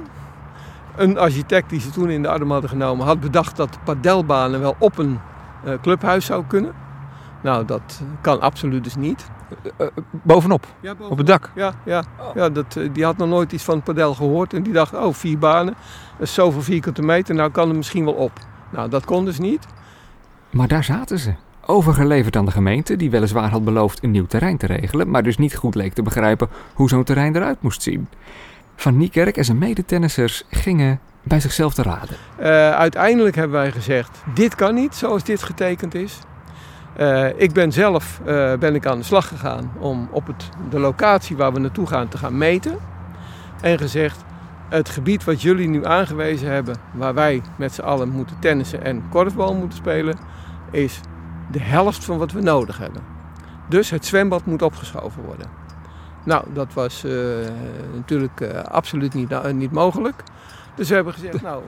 Een 0.95 1.17
architect 1.17 1.69
die 1.69 1.79
ze 1.79 1.89
toen 1.89 2.09
in 2.09 2.21
de 2.21 2.27
arm 2.27 2.51
hadden 2.51 2.69
genomen 2.69 3.05
had 3.05 3.19
bedacht 3.19 3.55
dat 3.55 3.73
de 3.73 3.79
padelbanen 3.83 4.59
wel 4.59 4.75
op 4.79 4.97
een 4.97 5.19
clubhuis 5.81 6.25
zou 6.25 6.43
kunnen. 6.47 6.73
Nou, 7.43 7.65
dat 7.65 8.01
kan 8.21 8.41
absoluut 8.41 8.83
dus 8.83 8.95
niet. 8.95 9.29
Uh, 9.81 9.87
bovenop, 10.11 10.67
ja, 10.79 10.95
op 11.09 11.17
het 11.17 11.27
dak? 11.27 11.51
Ja, 11.55 11.73
ja, 11.85 12.03
oh. 12.19 12.35
ja 12.35 12.49
dat, 12.49 12.79
die 12.91 13.03
had 13.03 13.17
nog 13.17 13.29
nooit 13.29 13.51
iets 13.51 13.63
van 13.63 13.75
het 13.75 13.83
padel 13.83 14.13
gehoord. 14.13 14.53
En 14.53 14.63
die 14.63 14.73
dacht, 14.73 14.93
oh, 14.93 15.13
vier 15.13 15.37
banen, 15.37 15.73
dat 16.17 16.27
is 16.27 16.33
zoveel 16.33 16.61
vierkante 16.61 17.01
meter, 17.01 17.35
nou 17.35 17.51
kan 17.51 17.67
het 17.67 17.77
misschien 17.77 18.05
wel 18.05 18.13
op. 18.13 18.31
Nou, 18.69 18.89
dat 18.89 19.05
kon 19.05 19.25
dus 19.25 19.39
niet. 19.39 19.65
Maar 20.49 20.67
daar 20.67 20.83
zaten 20.83 21.19
ze. 21.19 21.33
Overgeleverd 21.65 22.35
aan 22.35 22.45
de 22.45 22.51
gemeente, 22.51 22.95
die 22.95 23.09
weliswaar 23.09 23.49
had 23.49 23.63
beloofd 23.63 24.03
een 24.03 24.11
nieuw 24.11 24.25
terrein 24.25 24.57
te 24.57 24.65
regelen, 24.65 25.09
maar 25.09 25.23
dus 25.23 25.37
niet 25.37 25.55
goed 25.55 25.75
leek 25.75 25.93
te 25.93 26.01
begrijpen 26.01 26.49
hoe 26.73 26.89
zo'n 26.89 27.03
terrein 27.03 27.35
eruit 27.35 27.61
moest 27.61 27.81
zien. 27.81 28.07
Van 28.75 28.97
Niekerk 28.97 29.37
en 29.37 29.45
zijn 29.45 29.57
medetennissers 29.57 30.43
gingen 30.49 30.99
bij 31.27 31.39
zichzelf 31.39 31.73
te 31.73 31.81
raden. 31.81 32.15
Uh, 32.39 32.45
uiteindelijk 32.71 33.35
hebben 33.35 33.59
wij 33.59 33.71
gezegd, 33.71 34.23
dit 34.33 34.55
kan 34.55 34.73
niet 34.73 34.95
zoals 34.95 35.23
dit 35.23 35.43
getekend 35.43 35.95
is. 35.95 36.19
Uh, 36.99 37.39
ik 37.39 37.53
ben 37.53 37.71
zelf 37.71 38.19
uh, 38.25 38.53
ben 38.53 38.75
ik 38.75 38.85
aan 38.85 38.97
de 38.97 39.03
slag 39.03 39.27
gegaan 39.27 39.71
om 39.79 40.07
op 40.11 40.27
het, 40.27 40.49
de 40.69 40.79
locatie 40.79 41.35
waar 41.35 41.53
we 41.53 41.59
naartoe 41.59 41.87
gaan 41.87 42.07
te 42.07 42.17
gaan 42.17 42.37
meten. 42.37 42.77
En 43.61 43.77
gezegd, 43.77 44.23
het 44.69 44.89
gebied 44.89 45.23
wat 45.23 45.41
jullie 45.41 45.67
nu 45.67 45.85
aangewezen 45.85 46.51
hebben, 46.51 46.75
waar 46.93 47.13
wij 47.13 47.41
met 47.55 47.73
z'n 47.73 47.81
allen 47.81 48.09
moeten 48.09 48.39
tennissen 48.39 48.83
en 48.83 49.03
korfbal 49.09 49.55
moeten 49.55 49.77
spelen, 49.77 50.17
is 50.71 50.99
de 51.51 51.61
helft 51.61 52.05
van 52.05 52.17
wat 52.17 52.31
we 52.31 52.41
nodig 52.41 52.77
hebben. 52.77 53.01
Dus 53.69 53.89
het 53.89 54.05
zwembad 54.05 54.45
moet 54.45 54.61
opgeschoven 54.61 55.23
worden. 55.23 55.47
Nou, 56.23 56.45
dat 56.53 56.73
was 56.73 57.05
natuurlijk 57.93 58.43
absoluut 58.69 59.13
niet, 59.13 59.53
niet 59.53 59.71
mogelijk. 59.71 60.23
Dus 60.77 60.89
we 60.89 60.95
hebben 60.95 61.13
gezegd, 61.13 61.41
nou, 61.41 61.63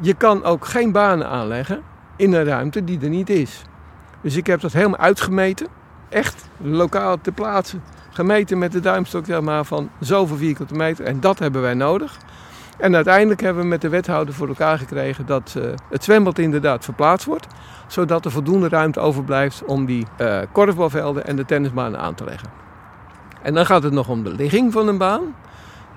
je 0.00 0.14
kan 0.14 0.44
ook 0.44 0.66
geen 0.66 0.92
banen 0.92 1.28
aanleggen 1.28 1.82
in 2.16 2.32
een 2.32 2.44
ruimte 2.44 2.84
die 2.84 3.00
er 3.00 3.08
niet 3.08 3.30
is. 3.30 3.62
Dus 4.20 4.36
ik 4.36 4.46
heb 4.46 4.60
dat 4.60 4.72
helemaal 4.72 4.98
uitgemeten. 4.98 5.66
Echt 6.08 6.48
lokaal 6.56 7.20
te 7.20 7.32
plaatsen. 7.32 7.82
Gemeten 8.10 8.58
met 8.58 8.72
de 8.72 8.80
duimstok 8.80 9.40
maar, 9.40 9.64
van 9.64 9.90
zoveel 10.00 10.36
vierkante 10.36 10.74
meter. 10.74 11.04
En 11.04 11.20
dat 11.20 11.38
hebben 11.38 11.62
wij 11.62 11.74
nodig. 11.74 12.18
En 12.78 12.94
uiteindelijk 12.94 13.40
hebben 13.40 13.62
we 13.62 13.68
met 13.68 13.80
de 13.80 13.88
wethouder 13.88 14.34
voor 14.34 14.48
elkaar 14.48 14.78
gekregen 14.78 15.26
dat 15.26 15.54
uh, 15.58 15.64
het 15.90 16.04
zwembad 16.04 16.38
inderdaad 16.38 16.84
verplaatst 16.84 17.26
wordt. 17.26 17.46
Zodat 17.86 18.24
er 18.24 18.30
voldoende 18.30 18.68
ruimte 18.68 19.00
overblijft 19.00 19.64
om 19.64 19.86
die 19.86 20.06
uh, 20.20 20.40
korfbalvelden 20.52 21.26
en 21.26 21.36
de 21.36 21.44
tennisbanen 21.44 22.00
aan 22.00 22.14
te 22.14 22.24
leggen. 22.24 22.48
En 23.42 23.54
dan 23.54 23.66
gaat 23.66 23.82
het 23.82 23.92
nog 23.92 24.08
om 24.08 24.24
de 24.24 24.34
ligging 24.34 24.72
van 24.72 24.88
een 24.88 24.98
baan. 24.98 25.34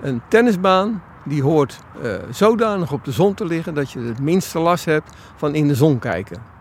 Een 0.00 0.22
tennisbaan 0.28 1.02
die 1.24 1.42
hoort 1.42 1.80
uh, 2.02 2.14
zodanig 2.30 2.92
op 2.92 3.04
de 3.04 3.12
zon 3.12 3.34
te 3.34 3.44
liggen 3.44 3.74
dat 3.74 3.90
je 3.90 3.98
het 3.98 4.20
minste 4.20 4.58
last 4.58 4.84
hebt 4.84 5.16
van 5.36 5.54
in 5.54 5.68
de 5.68 5.74
zon 5.74 5.98
kijken. 5.98 6.52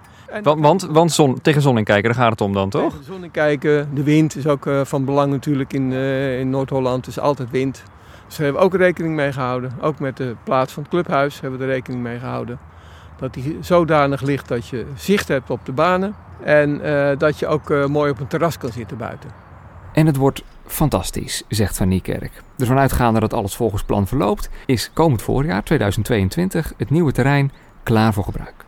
Want, 0.43 0.61
want, 0.61 0.81
want 0.81 1.11
zon, 1.11 1.41
tegen 1.41 1.61
zon 1.61 1.77
in 1.77 1.83
kijken, 1.83 2.03
daar 2.03 2.21
gaat 2.21 2.31
het 2.31 2.41
om 2.41 2.53
dan, 2.53 2.69
toch? 2.69 2.83
Tegen 2.83 2.97
de 2.97 3.11
zon 3.11 3.23
in 3.23 3.31
kijken. 3.31 3.89
De 3.93 4.03
wind 4.03 4.35
is 4.35 4.47
ook 4.47 4.65
uh, 4.65 4.81
van 4.83 5.05
belang 5.05 5.31
natuurlijk 5.31 5.73
in, 5.73 5.91
uh, 5.91 6.39
in 6.39 6.49
Noord-Holland. 6.49 7.07
is 7.07 7.19
altijd 7.19 7.49
wind. 7.49 7.83
Dus 8.27 8.35
daar 8.37 8.45
hebben 8.45 8.61
we 8.61 8.67
ook 8.67 8.75
rekening 8.75 9.15
mee 9.15 9.31
gehouden. 9.31 9.71
Ook 9.81 9.99
met 9.99 10.17
de 10.17 10.35
plaats 10.43 10.73
van 10.73 10.83
het 10.83 10.91
clubhuis 10.91 11.39
hebben 11.39 11.59
we 11.59 11.65
er 11.65 11.71
rekening 11.71 12.03
mee 12.03 12.19
gehouden. 12.19 12.59
Dat 13.17 13.33
die 13.33 13.57
zodanig 13.61 14.21
ligt 14.21 14.47
dat 14.47 14.67
je 14.67 14.85
zicht 14.95 15.27
hebt 15.27 15.49
op 15.49 15.65
de 15.65 15.71
banen. 15.71 16.15
En 16.43 16.85
uh, 16.85 17.09
dat 17.17 17.39
je 17.39 17.47
ook 17.47 17.87
mooi 17.87 18.11
op 18.11 18.19
een 18.19 18.27
terras 18.27 18.57
kan 18.57 18.71
zitten 18.71 18.97
buiten. 18.97 19.29
En 19.93 20.05
het 20.05 20.15
wordt 20.15 20.43
fantastisch, 20.71 21.43
zegt 21.47 21.77
Van 21.77 21.87
Niekerk. 21.87 22.31
Dus 22.55 22.67
vanuitgaande 22.67 23.19
dat 23.19 23.33
alles 23.33 23.55
volgens 23.55 23.83
plan 23.83 24.07
verloopt, 24.07 24.49
is 24.65 24.91
komend 24.93 25.21
voorjaar 25.21 25.63
2022 25.63 26.73
het 26.77 26.89
nieuwe 26.89 27.11
terrein 27.11 27.51
klaar 27.83 28.13
voor 28.13 28.23
gebruik. 28.23 28.65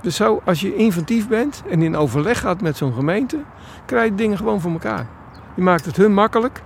Dus 0.00 0.16
zo, 0.16 0.42
als 0.44 0.60
je 0.60 0.76
inventief 0.76 1.28
bent 1.28 1.62
en 1.70 1.82
in 1.82 1.96
overleg 1.96 2.40
gaat 2.40 2.60
met 2.60 2.76
zo'n 2.76 2.92
gemeente, 2.92 3.38
krijg 3.86 4.08
je 4.08 4.14
dingen 4.14 4.36
gewoon 4.36 4.60
voor 4.60 4.72
elkaar. 4.72 5.06
Je 5.54 5.62
maakt 5.62 5.84
het 5.84 5.96
hun 5.96 6.12
makkelijk 6.14 6.62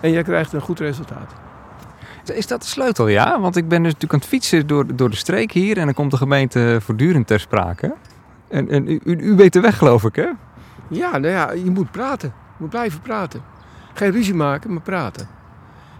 en 0.00 0.10
je 0.10 0.22
krijgt 0.22 0.52
een 0.52 0.60
goed 0.60 0.80
resultaat. 0.80 1.34
Is 2.24 2.46
dat 2.46 2.62
de 2.62 2.68
sleutel, 2.68 3.08
ja? 3.08 3.40
Want 3.40 3.56
ik 3.56 3.68
ben 3.68 3.82
dus 3.82 3.92
natuurlijk 3.92 4.12
aan 4.12 4.18
het 4.18 4.28
fietsen 4.28 4.66
door, 4.66 4.96
door 4.96 5.10
de 5.10 5.16
streek 5.16 5.52
hier 5.52 5.78
en 5.78 5.84
dan 5.84 5.94
komt 5.94 6.10
de 6.10 6.16
gemeente 6.16 6.78
voortdurend 6.80 7.26
ter 7.26 7.40
sprake. 7.40 7.94
En, 8.48 8.68
en 8.68 8.88
u, 8.88 9.00
u 9.04 9.34
weet 9.36 9.52
de 9.52 9.60
weg, 9.60 9.78
geloof 9.78 10.04
ik, 10.04 10.16
hè? 10.16 10.28
Ja, 10.88 11.18
nou 11.18 11.32
ja, 11.32 11.52
je 11.52 11.70
moet 11.70 11.90
praten. 11.90 12.28
Je 12.28 12.56
moet 12.56 12.70
blijven 12.70 13.00
praten. 13.00 13.42
Geen 13.92 14.10
ruzie 14.10 14.34
maken, 14.34 14.72
maar 14.72 14.82
praten. 14.82 15.28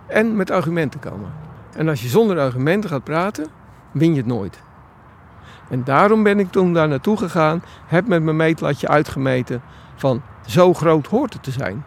En 0.07 0.37
met 0.37 0.51
argumenten 0.51 1.01
komen. 1.01 1.33
En 1.77 1.89
als 1.89 2.03
je 2.03 2.09
zonder 2.09 2.39
argumenten 2.39 2.91
gaat 2.91 3.05
praten, 3.05 3.47
win 3.93 4.11
je 4.11 4.17
het 4.17 4.27
nooit. 4.27 4.63
En 5.69 5.85
daarom 5.85 6.23
ben 6.23 6.39
ik 6.39 6.51
toen 6.51 6.75
daar 6.75 6.89
naartoe 6.89 7.17
gegaan, 7.17 7.63
heb 7.87 8.07
met 8.07 8.23
mijn 8.23 8.37
meetlatje 8.37 8.89
uitgemeten 8.89 9.63
van 9.95 10.23
zo 10.47 10.75
groot 10.75 11.07
hoort 11.07 11.33
het 11.33 11.43
te 11.43 11.51
zijn. 11.51 11.85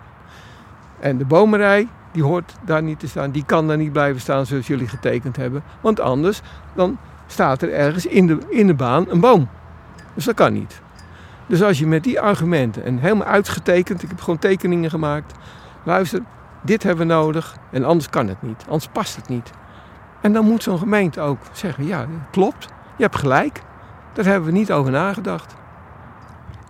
En 0.99 1.17
de 1.17 1.25
bomenrij, 1.25 1.87
die 2.11 2.23
hoort 2.23 2.55
daar 2.65 2.83
niet 2.83 2.99
te 2.99 3.07
staan, 3.07 3.31
die 3.31 3.45
kan 3.45 3.67
daar 3.67 3.77
niet 3.77 3.91
blijven 3.91 4.21
staan 4.21 4.45
zoals 4.45 4.67
jullie 4.67 4.87
getekend 4.87 5.35
hebben. 5.35 5.63
Want 5.81 5.99
anders 5.99 6.41
dan 6.73 6.97
staat 7.27 7.61
er 7.61 7.73
ergens 7.73 8.05
in 8.05 8.27
de, 8.27 8.37
in 8.49 8.67
de 8.67 8.73
baan 8.73 9.05
een 9.09 9.19
boom. 9.19 9.49
Dus 10.13 10.25
dat 10.25 10.35
kan 10.35 10.53
niet. 10.53 10.81
Dus 11.47 11.63
als 11.63 11.79
je 11.79 11.87
met 11.87 12.03
die 12.03 12.19
argumenten 12.19 12.83
en 12.83 12.97
helemaal 12.97 13.27
uitgetekend, 13.27 14.03
ik 14.03 14.09
heb 14.09 14.19
gewoon 14.19 14.39
tekeningen 14.39 14.89
gemaakt. 14.89 15.33
Luister, 15.85 16.21
dit 16.61 16.83
hebben 16.83 17.07
we 17.07 17.13
nodig 17.13 17.55
en 17.71 17.83
anders 17.83 18.09
kan 18.09 18.27
het 18.27 18.41
niet, 18.41 18.63
anders 18.65 18.87
past 18.87 19.15
het 19.15 19.27
niet. 19.27 19.51
En 20.21 20.33
dan 20.33 20.45
moet 20.45 20.63
zo'n 20.63 20.77
gemeente 20.77 21.21
ook 21.21 21.37
zeggen, 21.51 21.85
ja, 21.87 22.05
klopt, 22.31 22.67
je 22.97 23.03
hebt 23.03 23.15
gelijk. 23.15 23.61
Daar 24.13 24.25
hebben 24.25 24.45
we 24.49 24.57
niet 24.57 24.71
over 24.71 24.91
nagedacht. 24.91 25.55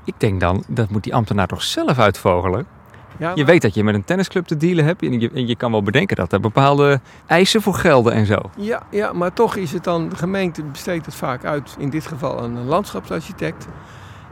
ik 0.03 0.13
denk 0.17 0.39
dan, 0.39 0.63
dat 0.67 0.89
moet 0.89 1.03
die 1.03 1.15
ambtenaar 1.15 1.47
toch 1.47 1.63
zelf 1.63 1.99
uitvogelen? 1.99 2.65
Ja, 3.17 3.31
Je 3.35 3.45
weet 3.45 3.61
dat 3.61 3.73
je 3.73 3.83
met 3.83 3.95
een 3.95 4.03
tennisclub 4.03 4.45
te 4.45 4.57
dealen 4.57 4.85
hebt 4.85 5.01
en 5.01 5.19
je, 5.19 5.31
en 5.33 5.47
je 5.47 5.55
kan 5.55 5.71
wel 5.71 5.83
bedenken 5.83 6.15
dat 6.15 6.33
er 6.33 6.39
bepaalde 6.39 6.99
eisen 7.25 7.61
voor 7.61 7.73
gelden 7.73 8.13
en 8.13 8.25
zo. 8.25 8.37
Ja, 8.57 8.81
ja, 8.89 9.13
maar 9.13 9.33
toch 9.33 9.55
is 9.55 9.71
het 9.71 9.83
dan, 9.83 10.09
de 10.09 10.15
gemeente 10.15 10.63
besteedt 10.63 11.05
het 11.05 11.15
vaak 11.15 11.45
uit, 11.45 11.75
in 11.79 11.89
dit 11.89 12.07
geval 12.07 12.41
aan 12.41 12.55
een 12.55 12.65
landschapsarchitect. 12.65 13.67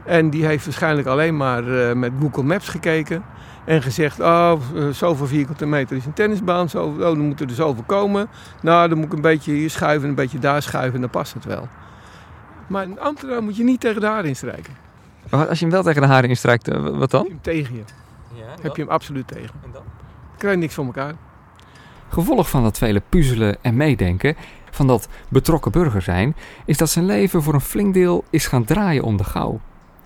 En 0.04 0.30
die 0.30 0.46
heeft 0.46 0.64
waarschijnlijk 0.64 1.06
alleen 1.06 1.36
maar 1.36 1.88
eh, 1.88 1.94
met 1.94 2.12
Google 2.20 2.42
Maps 2.42 2.68
gekeken 2.68 3.24
en 3.64 3.82
gezegd, 3.82 4.20
oh, 4.20 4.52
eh, 4.74 4.88
zoveel 4.88 5.26
vierkante 5.26 5.66
meter 5.66 5.96
is 5.96 6.04
een 6.06 6.12
tennisbaan, 6.12 6.68
zo, 6.68 6.84
oh, 6.84 6.98
dan 6.98 7.18
moeten 7.18 7.48
er 7.48 7.54
zoveel 7.54 7.84
komen. 7.86 8.28
Nou, 8.62 8.88
dan 8.88 8.98
moet 8.98 9.06
ik 9.06 9.12
een 9.12 9.20
beetje 9.20 9.52
hier 9.52 9.70
schuiven, 9.70 10.08
een 10.08 10.14
beetje 10.14 10.38
daar 10.38 10.62
schuiven 10.62 10.94
en 10.94 11.00
dan 11.00 11.10
past 11.10 11.34
het 11.34 11.44
wel. 11.44 11.68
Maar 12.66 12.82
een 12.84 13.00
ambtenaar 13.00 13.42
moet 13.42 13.56
je 13.56 13.64
niet 13.64 13.80
tegen 13.80 14.00
de 14.00 14.06
haren 14.06 14.28
instrijken. 14.28 14.72
Maar 15.30 15.48
als 15.48 15.58
je 15.58 15.64
hem 15.64 15.74
wel 15.74 15.82
tegen 15.82 16.02
de 16.02 16.08
haren 16.08 16.28
instrijkt, 16.28 16.68
eh, 16.68 16.82
wat 16.82 17.00
Heb 17.00 17.10
dan? 17.10 17.22
je 17.22 17.28
hem 17.28 17.40
tegen 17.40 17.74
je, 17.74 17.82
heb 18.60 18.76
je 18.76 18.82
hem 18.82 18.90
absoluut 18.90 19.28
tegen. 19.28 19.54
En 19.64 19.70
dan? 19.72 19.82
Dan 19.82 20.36
krijg 20.38 20.54
je 20.54 20.60
niks 20.60 20.74
van 20.74 20.86
elkaar. 20.86 21.14
Gevolg 22.08 22.50
van 22.50 22.62
dat 22.62 22.78
vele 22.78 23.02
puzzelen 23.08 23.56
en 23.62 23.76
meedenken, 23.76 24.36
van 24.70 24.86
dat 24.86 25.08
betrokken 25.28 25.72
burger 25.72 26.02
zijn, 26.02 26.36
is 26.64 26.76
dat 26.76 26.90
zijn 26.90 27.06
leven 27.06 27.42
voor 27.42 27.54
een 27.54 27.60
flink 27.60 27.94
deel 27.94 28.24
is 28.30 28.46
gaan 28.46 28.64
draaien 28.64 29.02
om 29.02 29.16
de 29.16 29.24
gauw. 29.24 29.60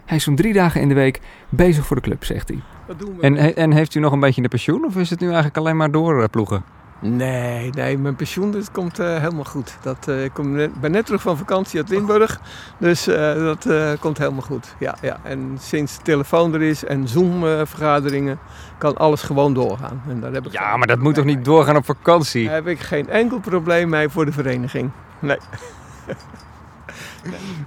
Hij 0.05 0.17
is 0.17 0.23
zo'n 0.25 0.37
drie 0.37 0.53
dagen 0.53 0.81
in 0.81 0.89
de 0.89 0.95
week 0.95 1.21
bezig 1.49 1.87
voor 1.87 1.97
de 1.97 2.03
club, 2.03 2.25
zegt 2.25 2.49
hij. 2.49 2.59
Dat 2.89 2.99
doen 2.99 3.17
we. 3.17 3.23
En, 3.23 3.35
he- 3.35 3.49
en 3.49 3.73
heeft 3.73 3.95
u 3.95 4.01
nog 4.01 4.13
een 4.13 4.21
beetje 4.21 4.43
de 4.43 4.49
pensioen 4.49 4.85
of 4.85 4.97
is 4.97 5.11
het 5.11 5.21
nu 5.21 5.27
eigenlijk 5.27 5.57
alleen 5.57 5.77
maar 5.77 5.91
doorploegen? 5.91 6.63
Nee, 7.01 7.71
nee, 7.71 7.99
mijn 7.99 8.17
pensioen 8.17 8.51
dat 8.51 8.71
komt 8.71 8.99
eh, 8.99 9.07
helemaal 9.19 9.45
goed. 9.45 9.77
Dat, 9.83 10.09
eh, 10.09 10.25
ik 10.25 10.33
kom 10.33 10.53
net, 10.53 10.81
ben 10.81 10.91
net 10.91 11.07
terug 11.07 11.23
van 11.23 11.37
vakantie 11.37 11.79
uit 11.81 11.89
Limburg, 11.89 12.41
dus 12.79 13.07
eh, 13.07 13.35
dat 13.35 13.67
eh, 13.67 13.91
komt 14.01 14.19
helemaal 14.19 14.41
goed. 14.43 14.75
Ja, 14.79 14.97
ja. 15.03 15.17
En 15.23 15.57
sinds 15.61 15.97
de 15.97 16.03
telefoon 16.03 16.55
er 16.55 16.63
is 16.63 16.85
en 16.85 17.09
Zoom-vergaderingen 17.09 18.39
kan 18.79 18.97
alles 18.97 19.23
gewoon 19.23 19.55
doorgaan. 19.55 20.03
En 20.09 20.21
daar 20.21 20.33
heb 20.33 20.47
ik 20.47 20.53
Ja, 20.53 20.77
maar 20.77 20.87
dat 20.87 20.99
moet 20.99 21.15
toch 21.15 21.25
niet 21.25 21.45
doorgaan 21.45 21.77
op 21.77 21.85
vakantie? 21.85 22.45
Daar 22.45 22.55
heb 22.55 22.67
ik 22.67 22.81
geen 22.81 23.09
enkel 23.09 23.39
probleem 23.41 23.89
mee 23.89 24.09
voor 24.09 24.25
de 24.25 24.33
vereniging. 24.33 24.91
Nee. 25.19 25.39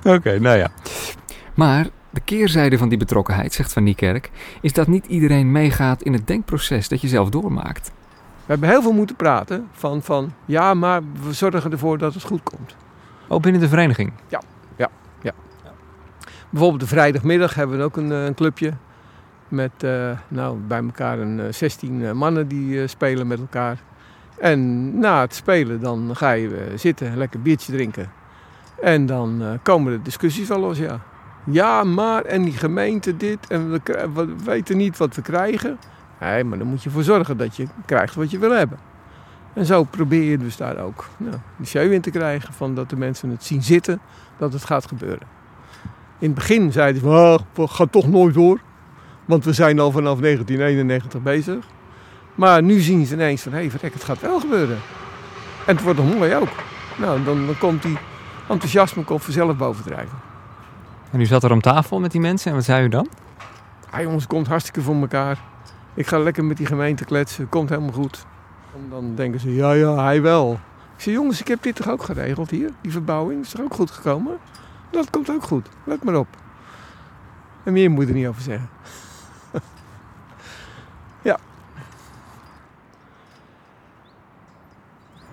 Oké, 0.16 0.40
nou 0.40 0.58
ja. 0.58 0.68
Maar 1.56 1.88
de 2.12 2.22
keerzijde 2.26 2.78
van 2.78 2.90
die 2.90 2.98
betrokkenheid, 2.98 3.54
zegt 3.54 3.74
Van 3.74 3.84
Niekerk, 3.84 4.32
is 4.62 4.74
dat 4.74 4.88
niet 4.88 5.06
iedereen 5.06 5.52
meegaat 5.52 6.02
in 6.02 6.14
het 6.14 6.28
denkproces 6.28 6.88
dat 6.88 7.02
je 7.02 7.08
zelf 7.08 7.30
doormaakt. 7.30 7.92
We 8.46 8.58
hebben 8.58 8.70
heel 8.70 8.82
veel 8.82 8.94
moeten 8.94 9.16
praten 9.16 9.68
van, 9.72 10.02
van 10.02 10.34
ja, 10.46 10.74
maar 10.74 11.02
we 11.24 11.34
zorgen 11.34 11.72
ervoor 11.72 11.98
dat 11.98 12.14
het 12.14 12.24
goed 12.24 12.44
komt. 12.44 12.76
Oh, 13.28 13.40
binnen 13.40 13.62
de 13.62 13.68
vereniging. 13.68 14.12
Bijvoorbeeld 16.50 16.82
de 16.82 16.88
vrijdagmiddag 16.88 17.56
hebben 17.56 17.78
we 17.78 17.84
ook 17.84 17.98
een, 17.98 18.12
eh, 18.12 18.26
een 18.26 18.34
clubje. 18.34 18.74
Met 19.52 19.84
eh, 19.84 20.12
nou, 20.28 20.58
bij 20.58 20.84
elkaar 20.84 21.20
een 21.20 21.40
eh, 21.40 21.52
16 21.52 22.06
eh, 22.06 22.12
mannen 22.12 22.48
die 22.48 22.88
spelen 22.88 23.28
met 23.28 23.40
elkaar. 23.40 23.78
En 24.40 25.00
na 25.00 25.22
het 25.22 25.36
spelen 25.36 25.80
dan 25.80 26.16
ga 26.16 26.32
je 26.32 26.72
zitten, 26.76 27.18
lekker 27.18 27.42
biertje 27.42 27.72
drinken. 27.72 28.12
En 28.82 29.06
dan 29.06 29.60
komen 29.62 29.92
de 29.92 30.02
discussies 30.02 30.48
wel 30.48 30.60
los, 30.60 30.78
ja. 30.78 31.00
Ja, 31.44 31.84
maar 31.84 32.24
en 32.24 32.44
die 32.44 32.54
gemeente 32.54 33.18
dit 33.18 33.48
en 33.48 33.72
we, 33.72 33.82
we 34.14 34.36
weten 34.44 34.78
niet 34.78 34.98
wat 34.98 35.16
we 35.16 35.22
krijgen. 35.22 35.78
Nee, 36.20 36.44
maar 36.44 36.58
dan 36.58 36.68
moet 36.68 36.84
je 36.84 36.90
ervoor 36.90 37.04
zorgen 37.04 37.38
dat 37.38 37.56
je 37.56 37.68
krijgt 37.86 38.16
wat 38.16 38.32
je 38.32 38.40
wil 38.40 38.52
hebben. 38.52 38.80
En 39.54 39.66
zo 39.66 39.84
probeer 39.84 40.24
je 40.24 40.38
dus 40.38 40.58
daar 40.58 40.78
ook 40.78 41.08
nou, 41.18 41.36
de 41.56 41.66
show 41.66 41.92
in 41.92 42.02
te 42.02 42.12
krijgen 42.12 42.54
van 42.54 42.76
dat 42.76 42.90
de 42.90 42.98
mensen 42.98 43.30
het 43.30 43.44
zien 43.44 43.64
zitten, 43.64 44.00
dat 44.38 44.54
het 44.54 44.66
gaat 44.66 44.88
gebeuren. 44.88 45.28
In 46.20 46.28
het 46.28 46.36
begin 46.36 46.72
zeiden 46.72 47.02
ze, 47.02 47.08
"Ah, 47.08 47.40
het 47.54 47.70
gaat 47.70 47.92
toch 47.92 48.08
nooit 48.08 48.34
door. 48.34 48.60
Want 49.26 49.46
we 49.46 49.54
zijn 49.54 49.80
al 49.80 49.92
vanaf 49.92 50.20
1991 50.20 51.22
bezig. 51.22 51.66
Maar 52.36 52.64
nu 52.64 52.80
zien 52.80 53.06
ze 53.06 53.14
ineens 53.14 53.42
van, 53.42 53.52
hé, 53.52 53.58
hey, 53.58 53.70
verrek, 53.70 53.94
het 53.94 54.04
gaat 54.04 54.22
wel 54.22 54.40
gebeuren. 54.40 54.78
En 55.66 55.76
het 55.76 55.84
wordt 55.84 56.00
nog 56.00 56.16
mooi 56.16 56.36
ook. 56.36 56.50
Nou, 56.98 57.24
dan, 57.24 57.46
dan 57.46 57.58
komt 57.58 57.82
die 57.82 57.98
enthousiasme 58.48 59.04
komt 59.04 59.24
vanzelf 59.24 59.58
bovendrijven. 59.58 60.31
En 61.12 61.20
u 61.20 61.26
zat 61.26 61.44
er 61.44 61.52
om 61.52 61.62
tafel 61.62 62.00
met 62.00 62.12
die 62.12 62.22
mensen 62.22 62.50
en 62.50 62.56
wat 62.56 62.66
zei 62.66 62.86
u 62.86 62.90
dan? 62.90 63.08
Ah 63.90 64.02
jongens, 64.02 64.28
komt 64.28 64.48
hartstikke 64.48 64.82
voor 64.82 64.96
elkaar. 64.96 65.40
Ik 65.94 66.08
ga 66.08 66.20
lekker 66.20 66.46
met 66.46 66.58
die 66.58 66.66
gemeente 66.66 67.06
kletsen, 67.06 67.50
komt 67.50 67.70
helemaal 67.70 67.92
goed. 67.92 68.26
En 68.76 68.90
dan 68.90 69.16
denken 69.16 69.40
ze, 69.40 69.56
ja, 69.56 69.72
ja, 69.72 70.04
hij 70.04 70.22
wel. 70.22 70.52
Ik 70.96 71.02
zeg, 71.02 71.14
jongens, 71.14 71.40
ik 71.40 71.48
heb 71.48 71.64
dit 71.64 71.76
toch 71.76 71.90
ook 71.90 72.04
geregeld 72.04 72.50
hier? 72.50 72.70
Die 72.82 72.92
verbouwing 72.92 73.42
is 73.42 73.50
toch 73.50 73.62
ook 73.62 73.74
goed 73.74 73.92
gekomen? 73.92 74.38
Dat 74.92 75.10
komt 75.10 75.30
ook 75.30 75.44
goed, 75.44 75.68
let 75.84 76.04
maar 76.04 76.16
op. 76.16 76.28
En 77.64 77.74
meer 77.74 77.92
moet 77.92 78.08
er 78.08 78.14
niet 78.14 78.28
over 78.28 78.42
zeggen. 78.42 78.70
ja. 81.22 81.38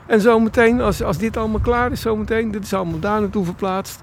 En 0.06 0.20
zometeen, 0.20 0.80
als, 0.80 1.02
als 1.02 1.18
dit 1.18 1.36
allemaal 1.36 1.60
klaar 1.60 1.92
is, 1.92 2.00
zometeen, 2.00 2.50
dit 2.50 2.62
is 2.62 2.74
allemaal 2.74 2.98
daar 2.98 3.20
naartoe 3.20 3.44
verplaatst. 3.44 4.02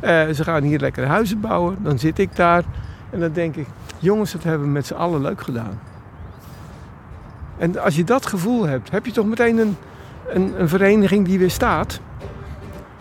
Eh, 0.00 0.28
ze 0.28 0.44
gaan 0.44 0.62
hier 0.62 0.78
lekker 0.78 1.06
huizen 1.06 1.40
bouwen. 1.40 1.76
Dan 1.82 1.98
zit 1.98 2.18
ik 2.18 2.36
daar 2.36 2.64
en 3.10 3.20
dan 3.20 3.32
denk 3.32 3.56
ik, 3.56 3.66
jongens, 3.98 4.32
dat 4.32 4.42
hebben 4.42 4.66
we 4.66 4.72
met 4.72 4.86
z'n 4.86 4.94
allen 4.94 5.20
leuk 5.20 5.40
gedaan. 5.40 5.80
En 7.58 7.78
als 7.82 7.96
je 7.96 8.04
dat 8.04 8.26
gevoel 8.26 8.66
hebt, 8.66 8.90
heb 8.90 9.06
je 9.06 9.12
toch 9.12 9.26
meteen 9.26 9.58
een, 9.58 9.76
een, 10.28 10.60
een 10.60 10.68
vereniging 10.68 11.26
die 11.26 11.38
weer 11.38 11.50
staat. 11.50 12.00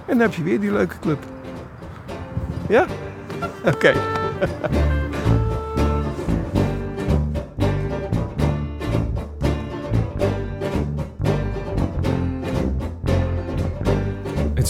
En 0.05 0.17
dan 0.17 0.19
heb 0.19 0.33
je 0.33 0.43
weer 0.43 0.59
die 0.59 0.71
leuke 0.71 0.99
club. 0.99 1.23
Ja? 2.69 2.85
Oké. 3.73 3.93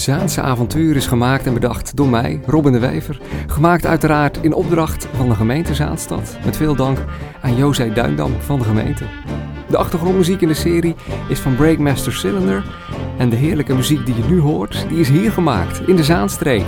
Zaanse 0.06 0.42
avontuur 0.42 0.96
is 0.96 1.08
gemaakt 1.08 1.46
en 1.46 1.54
bedacht 1.54 1.96
door 1.96 2.10
mij, 2.10 2.40
Robin 2.46 2.72
de 2.72 2.80
Wever. 2.80 3.20
Gemaakt 3.48 3.86
uiteraard 3.86 4.38
in 4.42 4.54
opdracht 4.54 5.08
van 5.16 5.30
de 5.30 5.36
gemeente 5.36 5.76
Zaanstad. 5.76 6.38
Met 6.46 6.58
veel 6.58 6.76
dank 6.76 6.98
aan 7.42 7.56
José 7.56 7.94
Duindam 7.94 8.32
van 8.40 8.60
de 8.60 8.66
gemeente. 8.66 9.04
De 9.70 9.78
achtergrondmuziek 9.78 10.42
in 10.42 10.48
de 10.48 10.54
serie 10.54 10.96
is 11.30 11.40
van 11.40 11.56
Breakmaster 11.56 12.14
Cylinder. 12.14 12.64
En 13.18 13.30
de 13.30 13.36
heerlijke 13.36 13.76
muziek 13.76 14.06
die 14.06 14.16
je 14.16 14.24
nu 14.24 14.40
hoort, 14.40 14.86
die 14.90 15.00
is 15.00 15.10
hier 15.10 15.32
gemaakt, 15.32 15.88
in 15.88 15.96
de 15.96 16.04
Zaanstreek, 16.04 16.66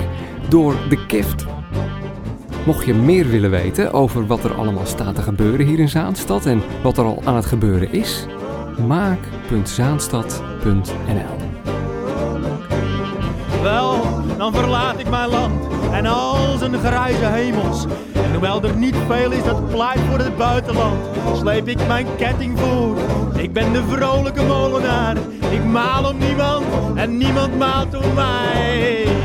door 0.49 0.75
The 0.89 1.05
Kift. 1.05 1.45
Mocht 2.65 2.85
je 2.85 2.93
meer 2.93 3.29
willen 3.29 3.49
weten 3.49 3.93
over 3.93 4.27
wat 4.27 4.43
er 4.43 4.53
allemaal 4.53 4.85
staat 4.85 5.15
te 5.15 5.21
gebeuren 5.21 5.65
hier 5.65 5.79
in 5.79 5.89
Zaanstad 5.89 6.45
en 6.45 6.61
wat 6.83 6.97
er 6.97 7.03
al 7.03 7.21
aan 7.25 7.35
het 7.35 7.45
gebeuren 7.45 7.91
is, 7.91 8.25
maak.zaanstad.nl 8.87 11.46
Wel, 13.67 14.01
dan 14.37 14.53
verlaat 14.53 14.99
ik 14.99 15.09
mijn 15.09 15.29
land 15.29 15.67
en 15.91 16.05
al 16.05 16.57
zijn 16.57 16.77
grijze 16.77 17.25
hemels. 17.25 17.85
En 18.13 18.31
hoewel 18.31 18.63
er 18.63 18.75
niet 18.75 18.95
veel 19.07 19.31
is 19.31 19.43
dat 19.43 19.69
pleit 19.69 19.99
voor 20.09 20.19
het 20.19 20.37
buitenland, 20.37 20.97
sleep 21.37 21.67
ik 21.67 21.87
mijn 21.87 22.07
ketting 22.17 22.59
voort. 22.59 22.99
Ik 23.37 23.53
ben 23.53 23.73
de 23.73 23.83
vrolijke 23.83 24.43
molenaar, 24.43 25.15
ik 25.51 25.63
maal 25.63 26.09
om 26.09 26.17
niemand 26.17 26.65
en 26.95 27.17
niemand 27.17 27.57
maalt 27.57 27.95
om 27.95 28.13
mij. 28.13 29.16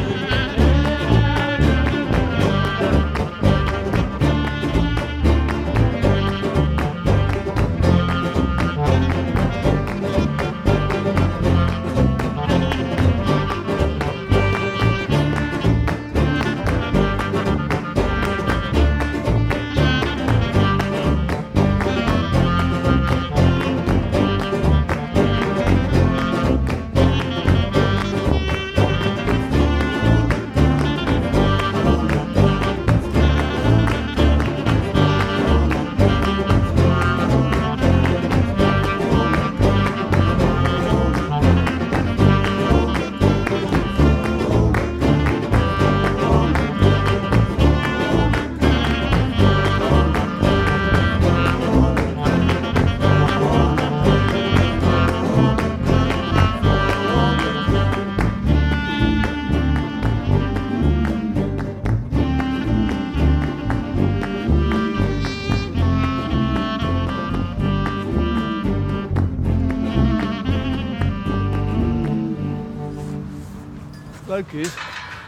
Leuk 74.33 74.53
is, 74.53 74.75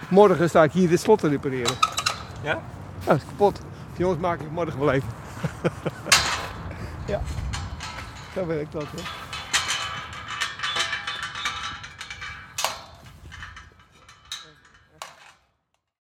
morgen 0.09 0.49
sta 0.49 0.63
ik 0.63 0.73
hier 0.73 0.89
dit 0.89 1.01
slot 1.01 1.19
te 1.19 1.29
repareren. 1.29 1.75
Ja? 2.43 2.51
Ja, 2.51 2.61
dat 3.05 3.17
is 3.17 3.23
kapot. 3.25 3.61
Jongens, 3.97 4.21
maak 4.21 4.41
ik 4.41 4.51
morgen 4.51 4.79
wel 4.79 4.93
even. 4.93 5.09
ja, 7.07 7.21
zo 8.35 8.47
werkt 8.47 8.73
dat. 8.73 8.83
Hè. 8.83 9.24